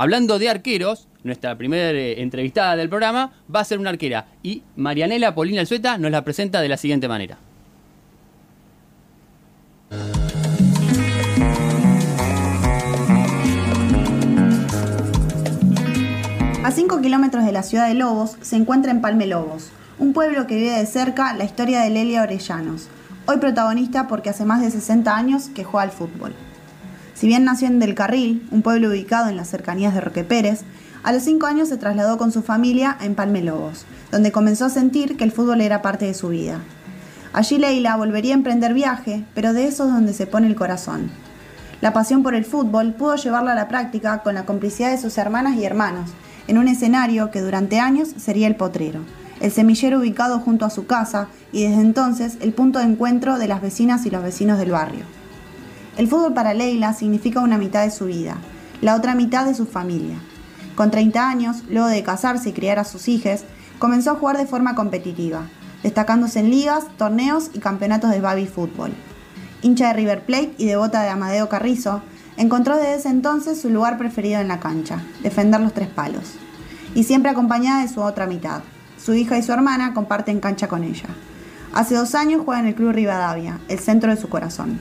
hablando 0.00 0.38
de 0.38 0.48
arqueros, 0.48 1.08
nuestra 1.24 1.58
primera 1.58 1.90
eh, 1.90 2.22
entrevistada 2.22 2.74
del 2.74 2.88
programa 2.88 3.32
va 3.54 3.60
a 3.60 3.64
ser 3.64 3.78
una 3.78 3.90
arquera. 3.90 4.28
Y 4.42 4.62
Marianela 4.74 5.34
Polina 5.34 5.60
Alzueta 5.60 5.98
nos 5.98 6.10
la 6.10 6.24
presenta 6.24 6.62
de 6.62 6.70
la 6.70 6.78
siguiente 6.78 7.06
manera. 7.06 7.36
A 16.64 16.70
5 16.70 17.02
kilómetros 17.02 17.44
de 17.44 17.52
la 17.52 17.62
ciudad 17.62 17.86
de 17.86 17.94
Lobos 17.94 18.38
se 18.40 18.56
encuentra 18.56 18.90
en 18.92 19.02
Palme 19.02 19.26
Lobos, 19.26 19.68
un 19.98 20.14
pueblo 20.14 20.46
que 20.46 20.56
vive 20.56 20.78
de 20.78 20.86
cerca 20.86 21.34
la 21.34 21.44
historia 21.44 21.80
de 21.80 21.90
Lelia 21.90 22.22
Orellanos, 22.22 22.88
hoy 23.26 23.36
protagonista 23.36 24.08
porque 24.08 24.30
hace 24.30 24.46
más 24.46 24.62
de 24.62 24.70
60 24.70 25.14
años 25.14 25.50
que 25.54 25.64
juega 25.64 25.82
al 25.82 25.90
fútbol. 25.90 26.32
Si 27.20 27.26
bien 27.26 27.44
nació 27.44 27.68
en 27.68 27.80
Del 27.80 27.94
Carril, 27.94 28.48
un 28.50 28.62
pueblo 28.62 28.88
ubicado 28.88 29.28
en 29.28 29.36
las 29.36 29.50
cercanías 29.50 29.92
de 29.92 30.00
Roque 30.00 30.24
Pérez, 30.24 30.62
a 31.02 31.12
los 31.12 31.22
5 31.24 31.44
años 31.44 31.68
se 31.68 31.76
trasladó 31.76 32.16
con 32.16 32.32
su 32.32 32.40
familia 32.40 32.96
a 32.98 33.04
Empalme 33.04 33.42
Lobos, 33.42 33.84
donde 34.10 34.32
comenzó 34.32 34.64
a 34.64 34.70
sentir 34.70 35.18
que 35.18 35.24
el 35.24 35.30
fútbol 35.30 35.60
era 35.60 35.82
parte 35.82 36.06
de 36.06 36.14
su 36.14 36.28
vida. 36.28 36.60
Allí 37.34 37.58
Leila 37.58 37.94
volvería 37.96 38.32
a 38.32 38.38
emprender 38.38 38.72
viaje, 38.72 39.22
pero 39.34 39.52
de 39.52 39.66
esos 39.66 39.92
donde 39.92 40.14
se 40.14 40.26
pone 40.26 40.46
el 40.46 40.54
corazón. 40.54 41.10
La 41.82 41.92
pasión 41.92 42.22
por 42.22 42.34
el 42.34 42.46
fútbol 42.46 42.94
pudo 42.94 43.16
llevarla 43.16 43.52
a 43.52 43.54
la 43.54 43.68
práctica 43.68 44.22
con 44.22 44.34
la 44.34 44.46
complicidad 44.46 44.90
de 44.90 44.96
sus 44.96 45.18
hermanas 45.18 45.56
y 45.56 45.64
hermanos, 45.66 46.08
en 46.48 46.56
un 46.56 46.68
escenario 46.68 47.30
que 47.30 47.42
durante 47.42 47.80
años 47.80 48.08
sería 48.16 48.46
el 48.46 48.56
potrero, 48.56 49.00
el 49.40 49.52
semillero 49.52 49.98
ubicado 49.98 50.40
junto 50.40 50.64
a 50.64 50.70
su 50.70 50.86
casa 50.86 51.28
y 51.52 51.64
desde 51.64 51.82
entonces 51.82 52.38
el 52.40 52.54
punto 52.54 52.78
de 52.78 52.86
encuentro 52.86 53.38
de 53.38 53.46
las 53.46 53.60
vecinas 53.60 54.06
y 54.06 54.10
los 54.10 54.22
vecinos 54.22 54.58
del 54.58 54.70
barrio. 54.70 55.19
El 56.00 56.08
fútbol 56.08 56.32
para 56.32 56.54
Leila 56.54 56.94
significa 56.94 57.40
una 57.40 57.58
mitad 57.58 57.84
de 57.84 57.90
su 57.90 58.06
vida, 58.06 58.38
la 58.80 58.96
otra 58.96 59.14
mitad 59.14 59.44
de 59.44 59.54
su 59.54 59.66
familia. 59.66 60.16
Con 60.74 60.90
30 60.90 61.28
años, 61.28 61.58
luego 61.68 61.88
de 61.88 62.02
casarse 62.02 62.48
y 62.48 62.52
criar 62.54 62.78
a 62.78 62.84
sus 62.84 63.06
hijas, 63.06 63.44
comenzó 63.78 64.12
a 64.12 64.14
jugar 64.14 64.38
de 64.38 64.46
forma 64.46 64.74
competitiva, 64.74 65.42
destacándose 65.82 66.40
en 66.40 66.48
ligas, 66.48 66.86
torneos 66.96 67.50
y 67.52 67.58
campeonatos 67.58 68.12
de 68.12 68.22
baby 68.22 68.46
fútbol. 68.46 68.92
Hincha 69.60 69.88
de 69.88 69.92
River 69.92 70.24
Plate 70.24 70.54
y 70.56 70.64
devota 70.64 71.02
de 71.02 71.10
Amadeo 71.10 71.50
Carrizo, 71.50 72.00
encontró 72.38 72.76
desde 72.76 72.94
ese 72.94 73.10
entonces 73.10 73.60
su 73.60 73.68
lugar 73.68 73.98
preferido 73.98 74.40
en 74.40 74.48
la 74.48 74.58
cancha, 74.58 75.02
defender 75.22 75.60
los 75.60 75.74
tres 75.74 75.88
palos. 75.88 76.32
Y 76.94 77.04
siempre 77.04 77.30
acompañada 77.30 77.82
de 77.82 77.88
su 77.88 78.00
otra 78.00 78.26
mitad. 78.26 78.62
Su 78.96 79.12
hija 79.12 79.36
y 79.36 79.42
su 79.42 79.52
hermana 79.52 79.92
comparten 79.92 80.40
cancha 80.40 80.66
con 80.66 80.82
ella. 80.82 81.10
Hace 81.74 81.94
dos 81.94 82.14
años 82.14 82.40
juega 82.42 82.60
en 82.60 82.68
el 82.68 82.74
Club 82.74 82.92
Rivadavia, 82.92 83.60
el 83.68 83.80
centro 83.80 84.10
de 84.10 84.18
su 84.18 84.30
corazón. 84.30 84.80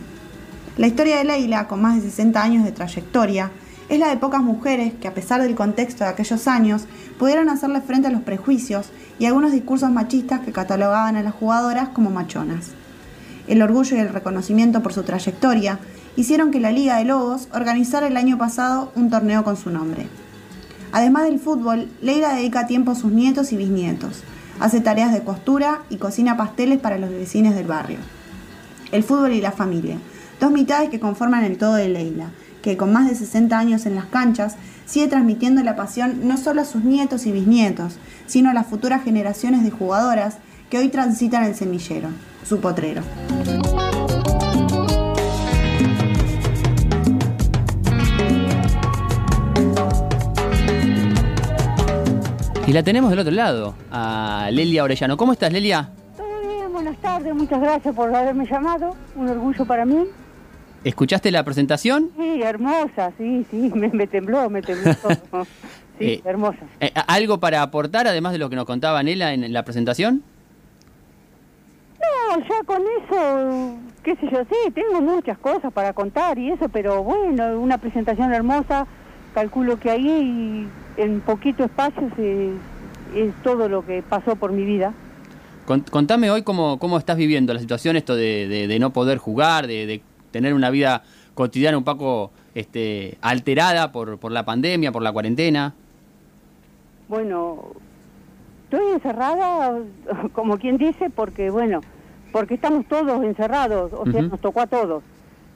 La 0.80 0.88
historia 0.88 1.18
de 1.18 1.26
Leila, 1.26 1.68
con 1.68 1.82
más 1.82 1.96
de 1.96 2.10
60 2.10 2.42
años 2.42 2.64
de 2.64 2.72
trayectoria, 2.72 3.52
es 3.90 4.00
la 4.00 4.08
de 4.08 4.16
pocas 4.16 4.42
mujeres 4.42 4.94
que, 4.94 5.10
a 5.10 5.14
pesar 5.14 5.42
del 5.42 5.54
contexto 5.54 6.06
de 6.06 6.10
aquellos 6.10 6.48
años, 6.48 6.86
pudieron 7.18 7.50
hacerle 7.50 7.82
frente 7.82 8.08
a 8.08 8.12
los 8.12 8.22
prejuicios 8.22 8.88
y 9.20 9.26
algunos 9.26 9.52
discursos 9.52 9.92
machistas 9.92 10.40
que 10.40 10.54
catalogaban 10.54 11.18
a 11.18 11.22
las 11.22 11.34
jugadoras 11.34 11.90
como 11.90 12.12
machonas. 12.12 12.70
El 13.50 13.62
orgullo 13.62 13.98
y 13.98 14.00
el 14.00 14.08
reconocimiento 14.08 14.82
por 14.82 14.94
su 14.94 15.04
trayectoria 15.04 15.80
hicieron 16.16 16.50
que 16.50 16.62
la 16.62 16.72
Liga 16.72 16.96
de 16.96 17.04
Lobos 17.04 17.50
organizara 17.52 18.08
el 18.08 18.16
año 18.16 18.38
pasado 18.38 18.94
un 18.96 19.10
torneo 19.10 19.44
con 19.44 19.58
su 19.58 19.72
nombre. 19.72 20.08
Además 20.94 21.24
del 21.24 21.42
fútbol, 21.42 21.90
Leila 22.02 22.36
dedica 22.36 22.68
tiempo 22.68 22.92
a 22.92 22.96
sus 22.96 23.12
nietos 23.12 23.52
y 23.52 23.58
bisnietos, 23.58 24.24
hace 24.62 24.80
tareas 24.80 25.12
de 25.12 25.26
costura 25.26 25.82
y 25.90 25.98
cocina 25.98 26.38
pasteles 26.38 26.80
para 26.80 26.98
los 26.98 27.10
vecinos 27.10 27.54
del 27.54 27.68
barrio. 27.68 27.98
El 28.94 29.04
fútbol 29.04 29.34
y 29.34 29.42
la 29.42 29.52
familia, 29.52 29.98
dos 30.40 30.52
mitades 30.52 30.90
que 30.90 31.00
conforman 31.00 31.44
el 31.44 31.58
todo 31.58 31.76
de 31.76 31.90
Leila, 31.90 32.32
que 32.62 32.78
con 32.78 32.94
más 32.94 33.10
de 33.10 33.16
60 33.16 33.58
años 33.58 33.86
en 33.86 33.96
las 33.96 34.06
canchas 34.06 34.56
sigue 34.86 35.08
transmitiendo 35.08 35.62
la 35.64 35.76
pasión 35.76 36.28
no 36.28 36.38
solo 36.38 36.62
a 36.62 36.66
sus 36.66 36.84
nietos 36.84 37.26
y 37.26 37.32
bisnietos, 37.32 37.98
sino 38.26 38.50
a 38.50 38.54
las 38.54 38.68
futuras 38.68 39.04
generaciones 39.04 39.64
de 39.64 39.72
jugadoras 39.72 40.38
que 40.70 40.78
hoy 40.78 40.90
transitan 40.90 41.44
el 41.44 41.56
semillero, 41.56 42.10
su 42.44 42.60
potrero. 42.60 43.02
Y 52.66 52.72
la 52.72 52.84
tenemos 52.84 53.10
del 53.10 53.18
otro 53.18 53.32
lado, 53.32 53.74
a 53.92 54.50
Lelia 54.52 54.84
Orellano. 54.84 55.18
¿Cómo 55.18 55.34
estás, 55.34 55.52
Lelia? 55.52 55.90
Todo 56.16 56.28
bien, 56.48 56.72
buenas 56.72 56.98
tardes, 56.98 57.34
muchas 57.34 57.60
gracias 57.60 57.96
por 57.96 58.14
haberme 58.14 58.46
llamado. 58.46 58.96
Un 59.16 59.28
orgullo 59.28 59.66
para 59.66 59.86
mí. 59.86 60.06
¿Escuchaste 60.84 61.32
la 61.32 61.44
presentación? 61.44 62.10
Sí, 62.18 62.42
hermosa, 62.42 63.12
sí, 63.18 63.46
sí, 63.52 63.58
me, 63.76 64.08
tembló, 64.08 64.50
me 64.50 64.62
tembló. 64.62 64.92
Sí, 66.00 66.06
Eh, 66.06 66.22
hermosa. 66.24 66.60
Eh, 66.80 66.94
¿Algo 67.08 67.42
para 67.42 67.62
aportar, 67.62 68.08
además 68.08 68.32
de 68.32 68.38
lo 68.38 68.50
que 68.50 68.56
nos 68.56 68.64
contaba 68.64 69.04
Nela 69.04 69.34
en 69.34 69.52
la 69.52 69.66
presentación? 69.66 70.24
No, 72.00 72.40
ya 72.40 72.64
con 72.66 72.82
eso, 72.82 73.76
qué 74.04 74.16
sé 74.16 74.30
yo, 74.32 74.40
sí, 74.46 74.72
tengo 74.74 75.02
muchas 75.02 75.38
cosas 75.40 75.74
para 75.74 75.92
contar 75.92 76.38
y 76.40 76.52
eso, 76.52 76.70
pero 76.70 77.04
bueno, 77.04 77.60
una 77.60 77.78
presentación 77.80 78.34
hermosa, 78.34 78.88
calculo 79.34 79.78
que 79.78 79.90
ahí 79.90 80.66
en 80.96 81.20
poquito 81.20 81.66
espacio 81.66 82.10
se- 82.16 82.52
es 83.16 83.34
todo 83.44 83.68
lo 83.68 83.86
que 83.86 84.02
pasó 84.02 84.38
por 84.38 84.54
mi 84.54 84.64
vida. 84.64 84.94
Con- 85.66 85.82
Contame 85.82 86.32
hoy 86.32 86.44
cómo, 86.44 86.80
cómo 86.80 86.98
estás 86.98 87.18
viviendo 87.18 87.54
la 87.54 87.60
situación 87.60 87.98
esto 87.98 88.16
de, 88.16 88.48
de- 88.48 88.68
de 88.68 88.80
no 88.80 88.92
poder 88.94 89.18
jugar, 89.18 89.68
de, 89.68 89.86
de 89.86 90.02
tener 90.32 90.54
una 90.54 90.70
vida 90.70 91.04
cotidiana 91.34 91.78
un 91.78 91.84
poco 91.84 92.32
este, 92.56 93.18
alterada 93.22 93.92
por, 93.92 94.18
por 94.18 94.32
la 94.32 94.44
pandemia, 94.46 94.92
por 94.92 95.02
la 95.02 95.12
cuarentena. 95.12 95.74
Bueno, 97.08 97.72
estoy 98.66 98.94
encerrada, 98.94 99.80
como 100.34 100.58
quien 100.58 100.78
dice, 100.78 101.10
porque 101.10 101.50
bueno, 101.50 101.82
porque 102.32 102.56
estamos 102.56 102.86
todos 102.86 103.24
encerrados, 103.24 103.92
o 103.94 104.06
sea, 104.12 104.22
nos 104.22 104.40
tocó 104.40 104.62
a 104.62 104.68
todos. 104.68 105.04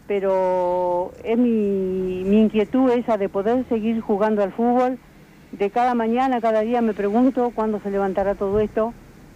Pero 0.07 1.13
es 1.23 1.37
mi, 1.37 2.23
mi 2.25 2.41
inquietud 2.41 2.89
esa 2.91 3.17
de 3.17 3.29
poder 3.29 3.65
seguir 3.69 4.01
jugando 4.01 4.43
al 4.43 4.51
fútbol. 4.51 4.97
De 5.51 5.69
cada 5.69 5.93
mañana, 5.93 6.41
cada 6.41 6.61
día 6.61 6.81
me 6.81 6.93
pregunto 6.93 7.51
cuándo 7.53 7.79
se 7.81 7.91
levantará 7.91 8.35
todo 8.35 8.59
esto, 8.59 8.93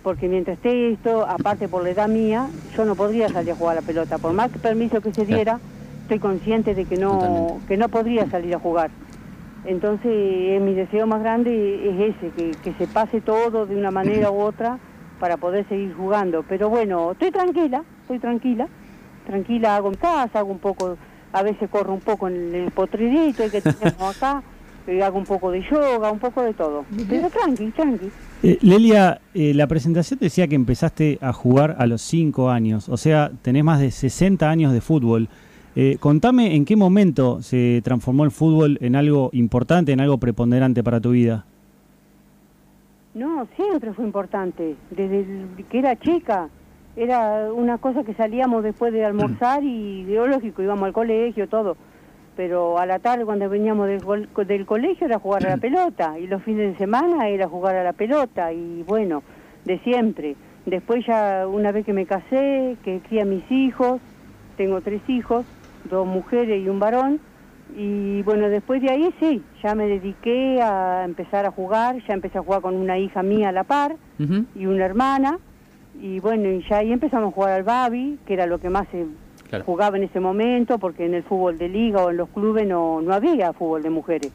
porque 0.07 0.29
mientras 0.29 0.56
esté 0.56 0.94
esto, 0.94 1.28
aparte 1.28 1.68
por 1.68 1.84
la 1.84 1.90
edad 1.90 2.07
mía, 2.07 2.47
yo 2.78 2.85
no 2.85 2.95
podría 2.95 3.28
salir 3.28 3.51
a 3.51 3.56
jugar 3.56 3.78
a 3.78 3.81
la 3.81 3.85
pelota. 3.85 4.18
Por 4.18 4.31
más 4.31 4.50
que 4.50 4.57
permiso 4.57 5.01
que 5.01 5.12
se 5.12 5.25
diera, 5.25 5.59
estoy 6.03 6.18
consciente 6.18 6.73
de 6.73 6.85
que 6.85 6.95
no, 6.95 7.12
Totalmente. 7.12 7.68
que 7.68 7.75
no 7.75 7.90
podría 7.90 8.25
salir 8.29 8.56
a 8.56 8.59
jugar. 8.59 8.90
Entonces, 9.66 10.09
eh, 10.09 10.62
mi 10.63 10.75
deseo 10.75 11.07
más 11.07 11.19
grande 11.19 11.90
es 11.90 12.16
ese, 12.16 12.29
que, 12.29 12.51
que 12.63 12.73
se 12.75 12.88
pase 12.88 13.19
todo 13.19 13.66
de 13.66 13.75
una 13.75 13.91
manera 13.91 14.31
u 14.31 14.40
otra 14.40 14.79
para 15.19 15.35
poder 15.35 15.67
seguir 15.67 15.94
jugando. 15.94 16.46
Pero 16.47 16.69
bueno, 16.69 17.12
estoy 17.12 17.31
tranquila, 17.31 17.84
estoy 18.03 18.19
tranquila, 18.19 18.69
tranquila, 19.25 19.75
hago 19.75 19.90
en 19.90 19.96
casa, 19.96 20.40
hago 20.40 20.53
un 20.53 20.59
poco, 20.59 20.96
a 21.34 21.44
veces 21.44 21.69
corro 21.69 21.91
un 21.91 22.00
poco 22.00 22.29
en 22.29 22.56
el 22.56 22.72
potridito 22.72 23.51
que 23.51 23.59
tenemos 23.59 24.01
acá, 24.16 24.41
eh, 24.88 25.03
hago 25.03 25.17
un 25.17 25.25
poco 25.25 25.51
de 25.51 25.62
yoga, 25.69 26.09
un 26.09 26.19
poco 26.19 26.44
de 26.44 26.53
todo. 26.53 26.85
Pero 27.09 27.29
tranqui, 27.29 27.72
tranqui. 27.72 28.09
Eh, 28.43 28.59
Lelia, 28.61 29.19
eh, 29.33 29.53
la 29.55 29.65
presentación 29.65 30.19
decía 30.19 30.47
que 30.47 30.55
empezaste 30.55 31.17
a 31.21 31.33
jugar 31.33 31.75
a 31.79 31.87
los 31.87 32.01
5 32.03 32.51
años, 32.51 32.87
o 32.87 32.97
sea, 32.97 33.31
tenés 33.41 33.63
más 33.63 33.79
de 33.79 33.89
60 33.89 34.49
años 34.49 34.73
de 34.73 34.81
fútbol. 34.81 35.27
Eh, 35.75 35.97
contame 35.99 36.55
en 36.55 36.65
qué 36.65 36.75
momento 36.75 37.41
se 37.41 37.81
transformó 37.83 38.25
el 38.25 38.31
fútbol 38.31 38.77
en 38.81 38.95
algo 38.95 39.29
importante, 39.33 39.91
en 39.91 40.01
algo 40.01 40.17
preponderante 40.17 40.83
para 40.83 40.99
tu 40.99 41.11
vida. 41.11 41.45
No, 43.15 43.47
siempre 43.55 43.93
fue 43.93 44.05
importante. 44.05 44.75
Desde 44.91 45.25
que 45.69 45.79
era 45.79 45.95
chica, 45.95 46.49
era 46.95 47.51
una 47.51 47.79
cosa 47.79 48.03
que 48.03 48.13
salíamos 48.13 48.63
después 48.63 48.93
de 48.93 49.05
almorzar 49.05 49.63
y 49.63 50.01
ideológico, 50.01 50.61
íbamos 50.61 50.85
al 50.85 50.93
colegio, 50.93 51.47
todo. 51.47 51.75
Pero 52.37 52.77
a 52.77 52.85
la 52.85 52.99
tarde 52.99 53.25
cuando 53.25 53.49
veníamos 53.49 53.87
del, 53.87 54.29
del 54.45 54.65
colegio 54.65 55.07
era 55.07 55.19
jugar 55.19 55.45
a 55.45 55.49
la 55.49 55.57
pelota 55.67 56.17
y 56.17 56.28
los 56.28 56.41
fines 56.43 56.72
de 56.72 56.78
semana 56.78 57.28
era 57.28 57.49
jugar 57.49 57.75
a 57.75 57.84
la 57.84 57.93
pelota 57.93 58.53
y 58.53 58.84
bueno, 58.84 59.23
de 59.66 59.79
siempre. 59.79 60.35
Después 60.66 61.05
ya 61.05 61.47
una 61.47 61.72
vez 61.72 61.85
que 61.85 61.93
me 61.93 62.05
casé, 62.05 62.78
que 62.84 63.01
crié 63.07 63.23
a 63.23 63.25
mis 63.25 63.49
hijos, 63.51 63.99
tengo 64.55 64.81
tres 64.81 65.01
hijos, 65.07 65.45
dos 65.85 66.05
mujeres 66.05 66.63
y 66.63 66.69
un 66.69 66.79
varón, 66.79 67.19
y 67.75 68.22
bueno, 68.23 68.49
después 68.49 68.81
de 68.81 68.91
ahí 68.91 69.13
sí, 69.19 69.41
ya 69.63 69.75
me 69.75 69.87
dediqué 69.87 70.61
a 70.61 71.03
empezar 71.05 71.45
a 71.45 71.51
jugar, 71.51 71.95
ya 72.07 72.13
empecé 72.13 72.37
a 72.37 72.41
jugar 72.41 72.61
con 72.61 72.75
una 72.75 72.97
hija 72.97 73.23
mía 73.23 73.49
a 73.49 73.51
la 73.51 73.63
par 73.63 73.95
Ujú. 74.19 74.45
y 74.55 74.66
una 74.66 74.85
hermana, 74.85 75.40
y 76.01 76.19
bueno, 76.19 76.49
y 76.49 76.66
ya 76.69 76.78
ahí 76.78 76.91
empezamos 76.91 77.29
a 77.29 77.35
jugar 77.35 77.53
al 77.53 77.63
babi, 77.63 78.19
que 78.25 78.33
era 78.33 78.45
lo 78.45 78.59
que 78.59 78.69
más 78.69 78.87
se 78.91 79.05
Claro. 79.49 79.64
jugaba 79.66 79.97
en 79.97 80.03
ese 80.03 80.20
momento, 80.20 80.78
porque 80.78 81.05
en 81.05 81.14
el 81.14 81.23
fútbol 81.23 81.58
de 81.58 81.70
liga 81.70 82.03
o 82.03 82.09
en 82.11 82.17
los 82.17 82.29
clubes 82.29 82.67
no, 82.67 83.02
no 83.02 83.14
había 83.14 83.53
fútbol 83.53 83.82
de 83.84 83.90
mujeres. 83.90 84.32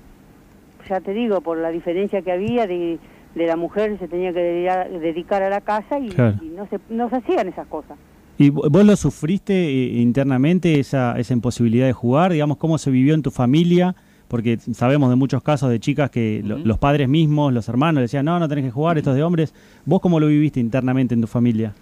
Ya 0.89 1.01
te 1.01 1.13
digo, 1.13 1.41
por 1.41 1.59
la 1.59 1.71
diferencia 1.71 2.23
que 2.23 2.33
había 2.33 2.67
de, 2.67 2.99
de 3.35 3.47
la 3.47 3.57
mujer 3.57 3.99
se 3.99 4.09
tenía 4.09 4.33
que 4.33 4.41
dedicar, 4.41 5.43
a 5.43 5.49
la 5.51 5.61
casa 5.61 5.99
y, 5.99 6.09
Claro. 6.09 6.37
y 6.43 6.47
no, 6.49 6.67
se, 6.67 6.79
no 6.91 7.09
se 7.11 7.17
hacían 7.17 7.49
esas 7.49 7.67
cosas. 7.69 7.97
¿Y 8.39 8.51
vo- 8.51 8.69
vos 8.71 8.85
lo 8.85 8.97
sufriste 8.97 9.53
eh, 9.55 10.01
internamente, 10.01 10.81
esa, 10.81 11.19
esa 11.19 11.33
imposibilidad 11.35 11.87
de 11.87 11.93
jugar? 11.93 12.33
Digamos, 12.33 12.57
¿cómo 12.57 12.79
se 12.79 12.91
vivió 12.91 13.15
en 13.15 13.23
tu 13.23 13.31
familia? 13.31 13.95
porque 14.29 14.57
sabemos 14.57 15.11
de 15.11 15.17
muchos 15.17 15.43
casos 15.43 15.69
de 15.69 15.79
chicas 15.79 16.09
que 16.09 16.41
lo- 16.43 16.57
los 16.57 16.79
padres 16.79 17.07
mismos, 17.07 17.53
los 17.53 17.69
hermanos, 17.69 18.01
decían, 18.01 18.25
no, 18.25 18.39
no 18.39 18.49
tenés 18.49 18.65
que 18.65 18.71
jugar, 18.71 18.97
esto 18.97 19.11
es 19.11 19.17
de 19.17 19.23
hombres. 19.23 19.53
¿Vos 19.85 20.01
cómo 20.01 20.19
lo 20.19 20.27
viviste 20.27 20.59
internamente 20.59 21.13
en 21.15 21.21
tu 21.21 21.27
familia? 21.27 21.75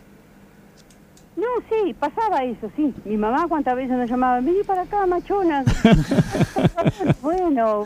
Sí, 1.68 1.94
pasaba 1.94 2.42
eso, 2.44 2.70
sí. 2.76 2.92
Mi 3.04 3.16
mamá 3.16 3.46
cuántas 3.48 3.76
veces 3.76 3.96
nos 3.96 4.08
llamaba, 4.10 4.40
vení 4.40 4.62
para 4.66 4.82
acá, 4.82 5.06
machona. 5.06 5.64
bueno, 7.22 7.84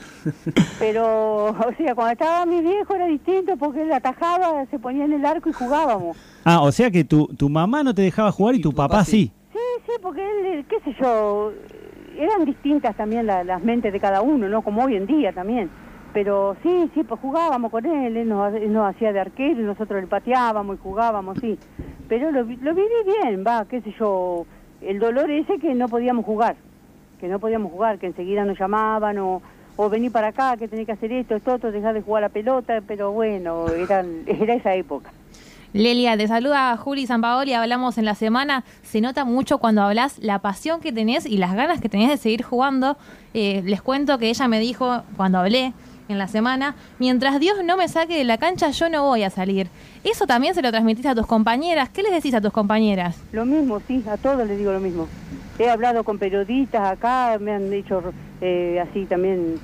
pero, 0.79 1.47
o 1.47 1.73
sea, 1.76 1.94
cuando 1.94 2.12
estaba 2.12 2.47
mi 2.47 2.61
viejo 2.61 2.94
era 2.94 3.06
distinto 3.06 3.56
porque 3.56 3.82
él 3.82 3.93
atajaba, 3.93 4.65
se 4.67 4.79
ponía 4.79 5.05
en 5.05 5.12
el 5.15 5.25
arco 5.26 5.49
y 5.50 5.53
jugábamos. 5.53 6.17
Ah, 6.44 6.61
o 6.62 6.73
sea 6.73 6.91
que 6.91 7.05
tu, 7.05 7.26
tu 7.29 7.49
mamá 7.49 7.82
no 7.82 7.94
te 7.94 8.03
dejaba 8.03 8.31
jugar 8.32 8.55
y, 8.55 8.59
Y 8.59 8.62
tu 8.62 8.71
tu 8.71 8.76
papá, 8.76 8.88
papá 8.94 9.05
sí. 9.05 9.11
sí. 9.11 9.32
Sí, 9.53 9.59
sí, 9.87 9.93
porque 10.03 10.23
él, 10.23 10.65
qué 10.69 10.76
sé 10.85 10.97
yo, 11.00 11.53
eran 12.19 12.44
distintas 12.44 12.97
también 12.97 13.26
la- 13.26 13.44
las 13.44 13.62
mentes 13.62 13.93
de 13.93 14.00
cada 14.00 14.23
uno, 14.23 14.49
¿no? 14.49 14.62
Como 14.62 14.85
hoy 14.85 14.97
en 14.97 15.06
día 15.06 15.32
también. 15.32 15.71
Pero 16.14 16.56
sí, 16.62 16.90
sí, 16.94 17.02
pues 17.02 17.20
jugábamos 17.20 17.72
con 17.72 17.84
él, 17.84 18.16
él 18.16 18.28
nos, 18.28 18.55
él 18.55 18.72
nos 18.72 18.88
hacía 18.88 19.12
de 19.12 19.19
arquero 19.19 19.61
y 19.61 19.64
nosotros 19.64 20.00
le 20.00 20.06
pateábamos 20.06 20.76
y 20.76 20.81
jugábamos, 20.81 21.38
sí. 21.40 21.58
Pero 22.08 22.31
lo, 22.31 22.44
lo 22.44 22.75
viví 22.75 22.88
bien, 23.05 23.44
va, 23.44 23.66
qué 23.69 23.81
sé 23.81 23.93
yo, 23.99 24.46
el 24.81 25.00
dolor 25.00 25.28
ese 25.28 25.58
que 25.58 25.75
no 25.75 25.88
podíamos 25.88 26.25
jugar, 26.25 26.55
que 27.19 27.26
no 27.26 27.40
podíamos 27.40 27.72
jugar, 27.72 27.99
que 27.99 28.06
enseguida 28.06 28.44
nos 28.44 28.56
llamaban 28.56 29.19
o, 29.19 29.43
o 29.75 29.90
vení 29.90 30.08
para 30.08 30.28
acá, 30.28 30.56
que 30.56 30.69
tenés 30.69 30.87
que 30.87 30.93
hacer 30.93 31.11
esto, 31.11 31.34
esto, 31.34 31.55
otro, 31.55 31.72
dejar 31.72 31.94
de 31.94 32.02
jugar 32.02 32.22
la 32.22 32.28
pelota, 32.28 32.81
pero 32.87 33.11
bueno, 33.11 33.66
eran, 33.69 34.22
era 34.26 34.55
esa 34.55 34.72
época. 34.75 35.11
Lelia, 35.72 36.16
te 36.16 36.28
saluda 36.28 36.76
Juli 36.76 37.08
Sampaoli, 37.08 37.52
hablamos 37.52 37.99
en 37.99 38.05
la 38.05 38.14
semana. 38.14 38.62
Se 38.82 39.00
nota 39.00 39.25
mucho 39.25 39.58
cuando 39.58 39.82
hablas 39.82 40.20
la 40.20 40.38
pasión 40.38 40.81
que 40.81 40.93
tenés 40.93 41.26
y 41.26 41.38
las 41.38 41.56
ganas 41.56 41.81
que 41.81 41.88
tenés 41.88 42.11
de 42.11 42.16
seguir 42.16 42.44
jugando. 42.44 42.96
Eh, 43.32 43.61
les 43.64 43.82
cuento 43.82 44.16
que 44.19 44.28
ella 44.28 44.46
me 44.46 44.61
dijo 44.61 45.02
cuando 45.16 45.38
hablé 45.38 45.72
en 46.08 46.18
la 46.18 46.28
semana, 46.28 46.74
mientras 46.98 47.40
Dios 47.40 47.56
no 47.64 47.76
me 47.76 47.88
saque 47.88 48.16
de 48.16 48.24
la 48.24 48.38
cancha, 48.38 48.70
yo 48.70 48.88
no 48.88 49.04
voy 49.04 49.22
a 49.22 49.30
salir. 49.30 49.68
Eso 50.02 50.26
también 50.26 50.54
se 50.54 50.62
lo 50.62 50.70
transmitiste 50.70 51.08
a 51.08 51.14
tus 51.14 51.26
compañeras. 51.26 51.88
¿Qué 51.88 52.02
les 52.02 52.12
decís 52.12 52.34
a 52.34 52.40
tus 52.40 52.52
compañeras? 52.52 53.16
Lo 53.32 53.44
mismo, 53.44 53.80
sí, 53.86 54.04
a 54.08 54.16
todos 54.16 54.46
les 54.46 54.58
digo 54.58 54.72
lo 54.72 54.80
mismo. 54.80 55.08
He 55.58 55.68
hablado 55.68 56.04
con 56.04 56.18
periodistas 56.18 56.82
acá, 56.92 57.38
me 57.40 57.52
han 57.52 57.70
dicho 57.70 58.02
eh, 58.40 58.80
así 58.80 59.06
también 59.06 59.58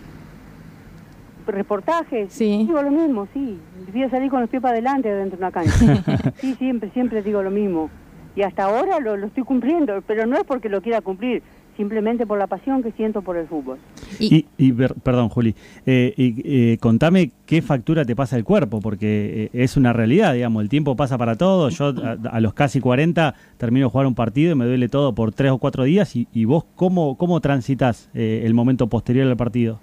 reportajes. 1.47 2.33
Sí. 2.33 2.65
Digo 2.67 2.83
lo 2.83 2.91
mismo, 2.91 3.27
sí. 3.35 3.59
Voy 3.93 4.03
a 4.05 4.11
salir 4.11 4.31
con 4.31 4.41
los 4.41 4.49
pies 4.49 4.63
para 4.63 4.75
adelante 4.75 5.13
dentro 5.13 5.37
de 5.37 5.45
una 5.45 5.53
cancha. 5.53 6.33
sí, 6.41 6.55
siempre, 6.55 6.91
siempre 6.91 7.23
digo 7.23 7.43
lo 7.43 7.51
mismo. 7.51 7.91
Y 8.37 8.43
hasta 8.43 8.65
ahora 8.65 9.01
lo, 9.01 9.17
lo 9.17 9.27
estoy 9.27 9.43
cumpliendo, 9.43 10.01
pero 10.07 10.27
no 10.27 10.37
es 10.37 10.45
porque 10.45 10.69
lo 10.69 10.81
quiera 10.81 11.01
cumplir, 11.01 11.43
simplemente 11.77 12.27
por 12.27 12.39
la 12.39 12.47
pasión 12.47 12.83
que 12.83 12.93
siento 12.93 13.23
por 13.23 13.37
el 13.37 13.47
fútbol. 13.47 13.79
Y, 14.19 14.47
y 14.59 14.73
per- 14.73 14.95
perdón, 14.95 15.29
Juli, 15.29 15.55
eh, 15.87 16.13
y, 16.17 16.73
eh, 16.73 16.79
contame 16.79 17.31
qué 17.47 17.63
factura 17.63 18.05
te 18.05 18.15
pasa 18.15 18.37
el 18.37 18.45
cuerpo, 18.45 18.81
porque 18.81 19.51
eh, 19.55 19.63
es 19.63 19.77
una 19.77 19.93
realidad, 19.93 20.35
digamos, 20.35 20.63
el 20.63 20.69
tiempo 20.69 20.97
pasa 20.97 21.17
para 21.19 21.37
todo. 21.37 21.69
Yo 21.71 21.95
a, 22.05 22.17
a 22.31 22.41
los 22.41 22.53
casi 22.55 22.81
40 22.81 23.35
termino 23.57 23.87
de 23.87 23.91
jugar 23.91 24.07
un 24.07 24.15
partido 24.15 24.53
y 24.53 24.55
me 24.55 24.65
duele 24.67 24.89
todo 24.89 25.15
por 25.15 25.33
tres 25.33 25.51
o 25.53 25.59
cuatro 25.59 25.85
días. 25.85 26.15
¿Y, 26.17 26.29
y 26.33 26.45
vos 26.45 26.65
cómo, 26.77 27.17
cómo 27.17 27.41
transitas 27.41 28.09
eh, 28.15 28.43
el 28.45 28.55
momento 28.55 28.87
posterior 28.89 29.27
al 29.27 29.37
partido? 29.37 29.79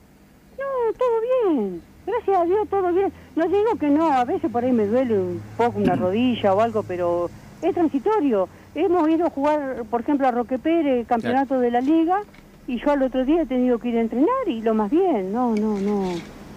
No, 0.57 0.93
todo 0.97 1.55
bien. 1.55 1.81
Gracias 2.05 2.37
a 2.37 2.45
Dios, 2.45 2.67
todo 2.69 2.93
bien. 2.93 3.11
No 3.35 3.45
digo 3.47 3.75
que 3.79 3.89
no, 3.89 4.11
a 4.11 4.23
veces 4.25 4.49
por 4.51 4.63
ahí 4.63 4.71
me 4.71 4.85
duele 4.85 5.17
un 5.17 5.41
poco 5.57 5.79
una 5.79 5.95
rodilla 5.97 6.53
o 6.53 6.61
algo, 6.61 6.83
pero 6.83 7.29
es 7.61 7.73
transitorio. 7.73 8.47
Hemos 8.79 9.09
ido 9.09 9.25
a 9.25 9.29
jugar, 9.31 9.83
por 9.89 10.01
ejemplo, 10.01 10.27
a 10.27 10.31
Roque 10.31 10.59
Pérez, 10.59 11.07
campeonato 11.07 11.59
de 11.59 11.71
la 11.71 11.81
liga, 11.81 12.19
y 12.67 12.79
yo 12.79 12.91
al 12.91 13.01
otro 13.01 13.25
día 13.25 13.41
he 13.41 13.45
tenido 13.45 13.79
que 13.79 13.89
ir 13.89 13.97
a 13.97 14.01
entrenar 14.01 14.47
y 14.47 14.61
lo 14.61 14.73
más 14.75 14.91
bien. 14.91 15.33
No, 15.33 15.55
no, 15.55 15.79
no. 15.79 16.03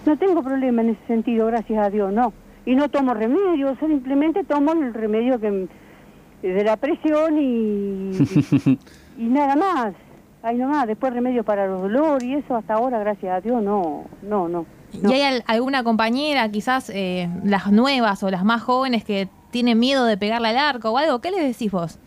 No 0.05 0.17
tengo 0.17 0.43
problema 0.43 0.81
en 0.81 0.89
ese 0.91 1.05
sentido, 1.07 1.47
gracias 1.47 1.85
a 1.85 1.89
Dios, 1.89 2.13
no. 2.13 2.31
Y 2.65 2.75
no 2.75 2.89
tomo 2.89 3.13
remedio, 3.15 3.75
simplemente 3.79 4.43
tomo 4.43 4.71
el 4.73 4.93
remedio 4.93 5.39
que 5.39 5.67
de 6.43 6.63
la 6.63 6.75
presión 6.77 7.37
y, 7.39 8.11
y 9.17 9.23
nada 9.23 9.55
más. 9.55 9.93
Ahí 10.43 10.57
nomás, 10.57 10.87
después 10.87 11.13
remedio 11.13 11.43
para 11.43 11.67
los 11.67 11.81
dolores 11.83 12.23
y 12.23 12.33
eso 12.33 12.55
hasta 12.55 12.73
ahora, 12.75 12.97
gracias 12.99 13.31
a 13.35 13.41
Dios, 13.41 13.61
no, 13.61 14.05
no, 14.23 14.47
no. 14.49 14.65
no. 15.01 15.09
¿Y 15.11 15.13
hay 15.13 15.21
al- 15.21 15.43
alguna 15.47 15.83
compañera, 15.83 16.49
quizás 16.49 16.89
eh, 16.93 17.29
las 17.43 17.71
nuevas 17.71 18.21
o 18.23 18.29
las 18.31 18.43
más 18.43 18.61
jóvenes, 18.63 19.03
que 19.03 19.27
tienen 19.51 19.77
miedo 19.79 20.05
de 20.05 20.17
pegarle 20.17 20.47
al 20.49 20.57
arco 20.57 20.89
o 20.91 20.97
algo? 20.97 21.19
¿Qué 21.21 21.29
les 21.29 21.41
decís 21.43 21.71
vos? 21.71 21.99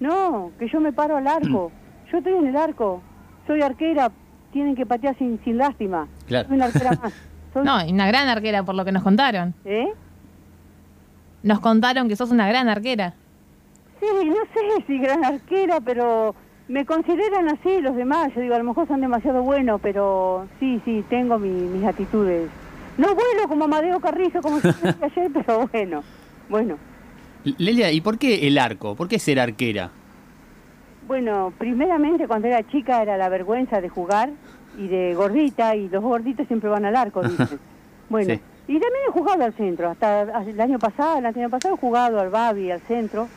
No, 0.00 0.50
que 0.58 0.68
yo 0.68 0.80
me 0.80 0.92
paro 0.92 1.16
al 1.16 1.26
arco. 1.26 1.72
Yo 2.10 2.18
estoy 2.18 2.32
en 2.32 2.46
el 2.46 2.56
arco. 2.56 3.02
Soy 3.46 3.60
arquera, 3.60 4.10
tienen 4.50 4.74
que 4.74 4.86
patear 4.86 5.14
sin, 5.18 5.38
sin 5.44 5.58
lástima. 5.58 6.08
Claro. 6.26 6.48
Soy 6.48 6.56
una 6.56 6.66
arquera 6.66 6.92
más. 7.02 7.12
Soy- 7.52 7.64
No, 7.64 7.84
y 7.84 7.92
una 7.92 8.06
gran 8.06 8.28
arquera 8.28 8.62
por 8.62 8.74
lo 8.74 8.84
que 8.84 8.92
nos 8.92 9.02
contaron. 9.02 9.54
¿Eh? 9.66 9.88
Nos 11.42 11.60
contaron 11.60 12.08
que 12.08 12.16
sos 12.16 12.30
una 12.30 12.48
gran 12.48 12.68
arquera. 12.68 13.14
Sí, 14.00 14.06
no 14.26 14.34
sé 14.54 14.84
si 14.86 14.98
gran 14.98 15.24
arquera, 15.24 15.80
pero 15.80 16.34
me 16.68 16.86
consideran 16.86 17.48
así 17.48 17.80
los 17.80 17.94
demás. 17.96 18.32
Yo 18.34 18.40
digo, 18.40 18.54
a 18.54 18.58
lo 18.58 18.64
mejor 18.64 18.88
son 18.88 19.00
demasiado 19.00 19.42
buenos, 19.42 19.80
pero 19.82 20.46
sí, 20.60 20.80
sí, 20.84 21.04
tengo 21.10 21.38
mi- 21.38 21.48
mis 21.50 21.84
actitudes. 21.84 22.48
No 22.96 23.08
vuelo 23.14 23.48
como 23.48 23.64
Amadeo 23.66 24.00
Carrizo, 24.00 24.40
como 24.40 24.60
se 24.60 24.68
decía 24.72 24.96
ayer, 25.02 25.30
pero 25.32 25.68
bueno, 25.68 26.02
bueno. 26.48 26.76
Lelia, 27.58 27.90
¿y 27.92 28.00
por 28.00 28.18
qué 28.18 28.46
el 28.46 28.58
arco? 28.58 28.94
¿Por 28.94 29.08
qué 29.08 29.18
ser 29.18 29.40
arquera? 29.40 29.90
Bueno, 31.06 31.52
primeramente 31.56 32.26
cuando 32.28 32.48
era 32.48 32.62
chica 32.68 33.02
era 33.02 33.16
la 33.16 33.28
vergüenza 33.28 33.80
de 33.80 33.88
jugar 33.88 34.30
y 34.78 34.88
de 34.88 35.14
gordita, 35.14 35.74
y 35.74 35.88
los 35.88 36.02
gorditos 36.02 36.46
siempre 36.46 36.68
van 36.68 36.84
al 36.84 36.96
arco, 36.96 37.22
dicen. 37.22 37.58
Bueno, 38.10 38.34
Sí. 38.34 38.40
y 38.68 38.72
también 38.78 39.02
he 39.08 39.12
jugado 39.12 39.44
al 39.44 39.52
centro, 39.54 39.90
hasta 39.90 40.22
el 40.42 40.60
año 40.60 40.78
pasado, 40.78 41.18
el 41.18 41.26
año 41.26 41.50
pasado 41.50 41.74
he 41.74 41.78
jugado 41.78 42.20
al 42.20 42.30
Babi, 42.30 42.70
al 42.70 42.80
centro, 42.82 43.28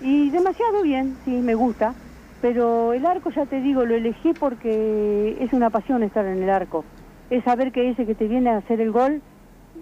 y 0.00 0.30
demasiado 0.30 0.82
bien, 0.82 1.16
sí, 1.24 1.30
me 1.30 1.54
gusta, 1.54 1.94
pero 2.42 2.92
el 2.92 3.04
arco 3.06 3.30
ya 3.30 3.46
te 3.46 3.60
digo, 3.60 3.84
lo 3.84 3.94
elegí 3.94 4.32
porque 4.38 5.36
es 5.40 5.52
una 5.52 5.70
pasión 5.70 6.02
estar 6.02 6.24
en 6.26 6.42
el 6.42 6.50
arco, 6.50 6.84
es 7.30 7.44
saber 7.44 7.72
que 7.72 7.90
ese 7.90 8.06
que 8.06 8.14
te 8.14 8.26
viene 8.28 8.50
a 8.50 8.58
hacer 8.58 8.80
el 8.80 8.90
gol 8.90 9.22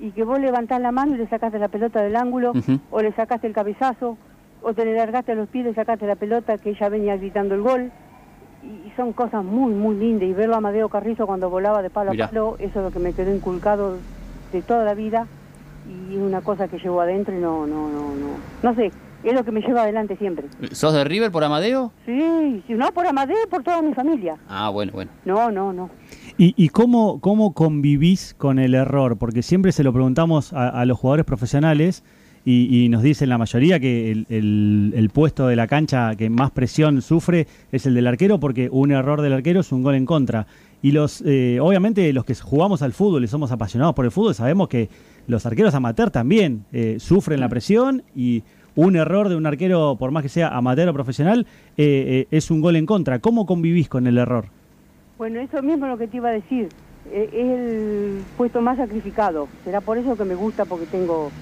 y 0.00 0.10
que 0.10 0.24
vos 0.24 0.38
levantás 0.40 0.80
la 0.80 0.92
mano 0.92 1.14
y 1.14 1.18
le 1.18 1.28
sacaste 1.28 1.58
la 1.58 1.68
pelota 1.68 2.00
del 2.02 2.16
ángulo, 2.16 2.52
o 2.90 3.02
le 3.02 3.12
sacaste 3.12 3.46
el 3.46 3.52
cabezazo, 3.52 4.16
o 4.62 4.74
te 4.74 4.84
le 4.84 4.94
largaste 4.94 5.32
a 5.32 5.34
los 5.34 5.48
pies 5.48 5.64
y 5.64 5.68
le 5.68 5.74
sacaste 5.74 6.06
la 6.06 6.16
pelota 6.16 6.58
que 6.58 6.70
ella 6.70 6.88
venía 6.88 7.16
gritando 7.16 7.54
el 7.54 7.62
gol. 7.62 7.90
Y 8.64 8.90
son 8.96 9.12
cosas 9.12 9.44
muy, 9.44 9.72
muy 9.72 9.96
lindas. 9.96 10.28
Y 10.28 10.32
verlo 10.32 10.54
a 10.54 10.58
Amadeo 10.58 10.88
Carrizo 10.88 11.26
cuando 11.26 11.48
volaba 11.48 11.82
de 11.82 11.90
palo 11.90 12.10
Mirá. 12.10 12.24
a 12.24 12.28
palo, 12.28 12.56
eso 12.58 12.80
es 12.80 12.84
lo 12.84 12.90
que 12.90 12.98
me 12.98 13.12
quedó 13.12 13.32
inculcado 13.32 13.96
de 14.52 14.62
toda 14.62 14.84
la 14.84 14.94
vida. 14.94 15.26
Y 15.88 16.14
es 16.16 16.20
una 16.20 16.40
cosa 16.40 16.66
que 16.66 16.78
llevo 16.78 17.00
adentro 17.00 17.32
y 17.32 17.38
no, 17.38 17.64
no, 17.66 17.88
no, 17.88 18.14
no. 18.16 18.28
No 18.64 18.74
sé, 18.74 18.90
es 19.22 19.32
lo 19.34 19.44
que 19.44 19.52
me 19.52 19.60
lleva 19.60 19.82
adelante 19.82 20.16
siempre. 20.16 20.46
¿Sos 20.72 20.94
de 20.94 21.04
River 21.04 21.30
por 21.30 21.44
Amadeo? 21.44 21.92
Sí, 22.04 22.64
si 22.66 22.74
no 22.74 22.90
por 22.92 23.06
Amadeo, 23.06 23.36
por 23.48 23.62
toda 23.62 23.82
mi 23.82 23.94
familia. 23.94 24.36
Ah, 24.48 24.68
bueno, 24.70 24.90
bueno. 24.92 25.10
No, 25.24 25.50
no, 25.52 25.72
no. 25.72 25.90
¿Y, 26.38 26.54
y 26.56 26.68
cómo, 26.68 27.20
cómo 27.20 27.54
convivís 27.54 28.34
con 28.36 28.58
el 28.58 28.74
error? 28.74 29.16
Porque 29.16 29.42
siempre 29.42 29.72
se 29.72 29.82
lo 29.82 29.92
preguntamos 29.92 30.52
a, 30.52 30.68
a 30.68 30.84
los 30.84 30.98
jugadores 30.98 31.24
profesionales 31.24 32.02
y, 32.44 32.84
y 32.84 32.88
nos 32.90 33.02
dicen 33.02 33.30
la 33.30 33.38
mayoría 33.38 33.80
que 33.80 34.12
el, 34.12 34.26
el- 34.28 34.92
el 34.94 35.08
puesto 35.10 35.46
de 35.48 35.56
la 35.56 35.66
cancha 35.66 36.14
que 36.14 36.28
más 36.28 36.50
presión 36.50 37.00
sufre 37.00 37.46
es 37.72 37.86
el 37.86 37.94
del 37.94 38.06
arquero 38.06 38.38
porque 38.38 38.68
un 38.70 38.92
error 38.92 39.22
del 39.22 39.32
arquero 39.32 39.60
es 39.60 39.72
un 39.72 39.82
gol 39.82 39.94
en 39.94 40.04
contra. 40.04 40.46
Y 40.82 40.92
los, 40.92 41.22
eh, 41.24 41.58
obviamente 41.60 42.12
los 42.12 42.26
que 42.26 42.34
jugamos 42.34 42.82
al 42.82 42.92
fútbol 42.92 43.24
y 43.24 43.28
somos 43.28 43.50
apasionados 43.50 43.94
por 43.94 44.04
el 44.04 44.10
fútbol 44.10 44.34
sabemos 44.34 44.68
que 44.68 44.90
los 45.26 45.46
arqueros 45.46 45.74
amateur 45.74 46.10
también 46.10 46.64
eh, 46.70 46.98
sufren 47.00 47.40
la 47.40 47.48
presión 47.48 48.02
y 48.14 48.42
un 48.74 48.94
error 48.96 49.30
de 49.30 49.36
un 49.36 49.46
arquero, 49.46 49.96
por 49.98 50.10
más 50.10 50.22
que 50.22 50.28
sea 50.28 50.48
amateur 50.54 50.86
o 50.90 50.92
profesional, 50.92 51.46
eh, 51.78 52.26
eh, 52.30 52.36
es 52.36 52.50
un 52.50 52.60
gol 52.60 52.76
en 52.76 52.84
contra. 52.84 53.20
¿Cómo 53.20 53.46
convivís 53.46 53.88
con 53.88 54.06
el 54.06 54.18
error? 54.18 54.50
Bueno, 55.18 55.40
eso 55.40 55.62
mismo 55.62 55.86
es 55.86 55.92
lo 55.92 55.98
que 55.98 56.08
te 56.08 56.18
iba 56.18 56.28
a 56.28 56.32
decir. 56.32 56.70
Eh, 57.06 57.28
es 57.32 57.46
el 57.58 58.24
puesto 58.36 58.60
más 58.60 58.76
sacrificado. 58.76 59.48
Será 59.64 59.80
por 59.80 59.96
eso 59.98 60.16
que 60.16 60.24
me 60.24 60.34
gusta, 60.34 60.64
porque 60.64 60.86
tengo 60.86 61.32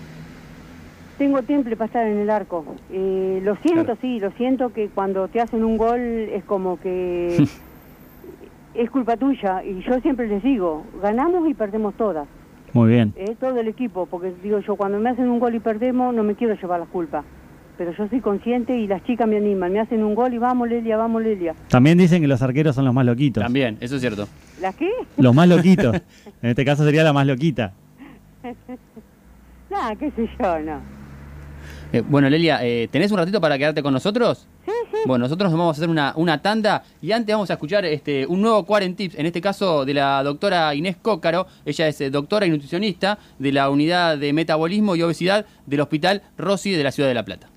tengo 1.18 1.42
temple 1.42 1.76
para 1.76 1.86
estar 1.86 2.06
en 2.06 2.18
el 2.18 2.30
arco. 2.30 2.64
Eh, 2.90 3.40
lo 3.42 3.54
siento, 3.56 3.84
Claro. 3.84 3.98
sí, 4.00 4.18
lo 4.18 4.30
siento 4.32 4.70
que 4.70 4.88
cuando 4.88 5.28
te 5.28 5.40
hacen 5.40 5.64
un 5.64 5.76
gol 5.78 6.00
es 6.00 6.44
como 6.44 6.78
que 6.78 7.38
es 8.74 8.90
culpa 8.90 9.16
tuya. 9.16 9.62
Y 9.64 9.80
yo 9.82 10.00
siempre 10.00 10.26
les 10.28 10.42
digo, 10.42 10.84
ganamos 11.02 11.48
y 11.48 11.54
perdemos 11.54 11.94
todas. 11.94 12.26
Muy 12.72 12.90
bien. 12.90 13.12
eh, 13.16 13.36
todo 13.38 13.58
el 13.60 13.68
equipo, 13.68 14.06
porque 14.06 14.32
digo 14.42 14.58
yo, 14.58 14.74
cuando 14.74 14.98
me 14.98 15.10
hacen 15.10 15.28
un 15.28 15.38
gol 15.38 15.54
y 15.54 15.60
perdemos, 15.60 16.12
no 16.12 16.24
me 16.24 16.34
quiero 16.34 16.54
llevar 16.54 16.80
la 16.80 16.86
culpa. 16.86 17.24
Pero 17.76 17.92
yo 17.96 18.08
soy 18.08 18.20
consciente 18.20 18.76
y 18.76 18.86
las 18.86 19.02
chicas 19.04 19.26
me 19.26 19.36
animan. 19.36 19.72
Me 19.72 19.80
hacen 19.80 20.04
un 20.04 20.14
gol 20.14 20.32
y 20.32 20.38
vamos, 20.38 20.68
Lelia, 20.68 20.96
vamos, 20.96 21.22
Lelia. 21.22 21.54
También 21.68 21.98
dicen 21.98 22.22
que 22.22 22.28
los 22.28 22.40
arqueros 22.40 22.74
son 22.74 22.84
los 22.84 22.94
más 22.94 23.04
loquitos. 23.04 23.42
También, 23.42 23.76
eso 23.80 23.96
es 23.96 24.00
cierto. 24.00 24.28
¿Las 24.60 24.76
qué? 24.76 24.90
Los 25.16 25.34
más 25.34 25.48
loquitos. 25.48 25.94
en 26.42 26.50
este 26.50 26.64
caso 26.64 26.84
sería 26.84 27.02
la 27.02 27.12
más 27.12 27.26
loquita. 27.26 27.72
Nada, 29.70 29.96
qué 29.96 30.10
sé 30.12 30.28
yo, 30.38 30.58
no. 30.60 30.80
Eh, 31.92 32.02
bueno, 32.08 32.28
Lelia, 32.28 32.58
eh, 32.62 32.88
¿tenés 32.90 33.10
un 33.12 33.18
ratito 33.18 33.40
para 33.40 33.56
quedarte 33.56 33.82
con 33.82 33.92
nosotros? 33.92 34.46
Sí, 34.64 34.72
Bueno, 35.06 35.24
nosotros 35.24 35.50
nos 35.50 35.58
vamos 35.58 35.76
a 35.76 35.78
hacer 35.78 35.88
una, 35.88 36.12
una 36.16 36.42
tanda 36.42 36.82
y 37.00 37.12
antes 37.12 37.34
vamos 37.34 37.50
a 37.50 37.54
escuchar 37.54 37.84
este, 37.84 38.26
un 38.26 38.40
nuevo 38.40 38.64
Quarentips, 38.64 39.16
en 39.16 39.26
este 39.26 39.40
caso 39.40 39.84
de 39.84 39.94
la 39.94 40.22
doctora 40.22 40.74
Inés 40.74 40.96
Cócaro. 41.00 41.46
Ella 41.64 41.88
es 41.88 42.00
eh, 42.00 42.10
doctora 42.10 42.46
y 42.46 42.50
nutricionista 42.50 43.18
de 43.38 43.52
la 43.52 43.70
unidad 43.70 44.18
de 44.18 44.32
metabolismo 44.32 44.96
y 44.96 45.02
obesidad 45.02 45.46
del 45.66 45.80
Hospital 45.80 46.22
Rossi 46.36 46.72
de 46.72 46.82
la 46.82 46.92
Ciudad 46.92 47.08
de 47.08 47.14
La 47.14 47.24
Plata. 47.24 47.48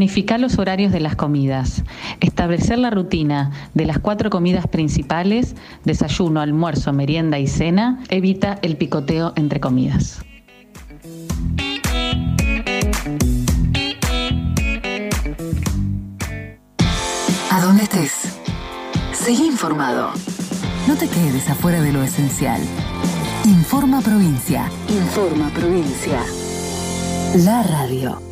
Planificar 0.00 0.40
los 0.40 0.58
horarios 0.58 0.92
de 0.92 1.00
las 1.00 1.14
comidas. 1.14 1.84
Establecer 2.20 2.78
la 2.78 2.88
rutina 2.88 3.50
de 3.74 3.84
las 3.84 3.98
cuatro 3.98 4.30
comidas 4.30 4.66
principales, 4.66 5.54
desayuno, 5.84 6.40
almuerzo, 6.40 6.94
merienda 6.94 7.38
y 7.38 7.46
cena, 7.46 8.02
evita 8.08 8.58
el 8.62 8.78
picoteo 8.78 9.34
entre 9.36 9.60
comidas. 9.60 10.24
A 17.50 17.60
dónde 17.60 17.82
estés. 17.82 18.38
Seguí 19.12 19.44
informado. 19.44 20.12
No 20.88 20.94
te 20.96 21.08
quedes 21.08 21.46
afuera 21.50 21.82
de 21.82 21.92
lo 21.92 22.02
esencial. 22.02 22.62
Informa 23.44 24.00
Provincia. 24.00 24.64
Informa 24.88 25.50
Provincia. 25.50 26.22
La 27.44 27.62
radio. 27.64 28.29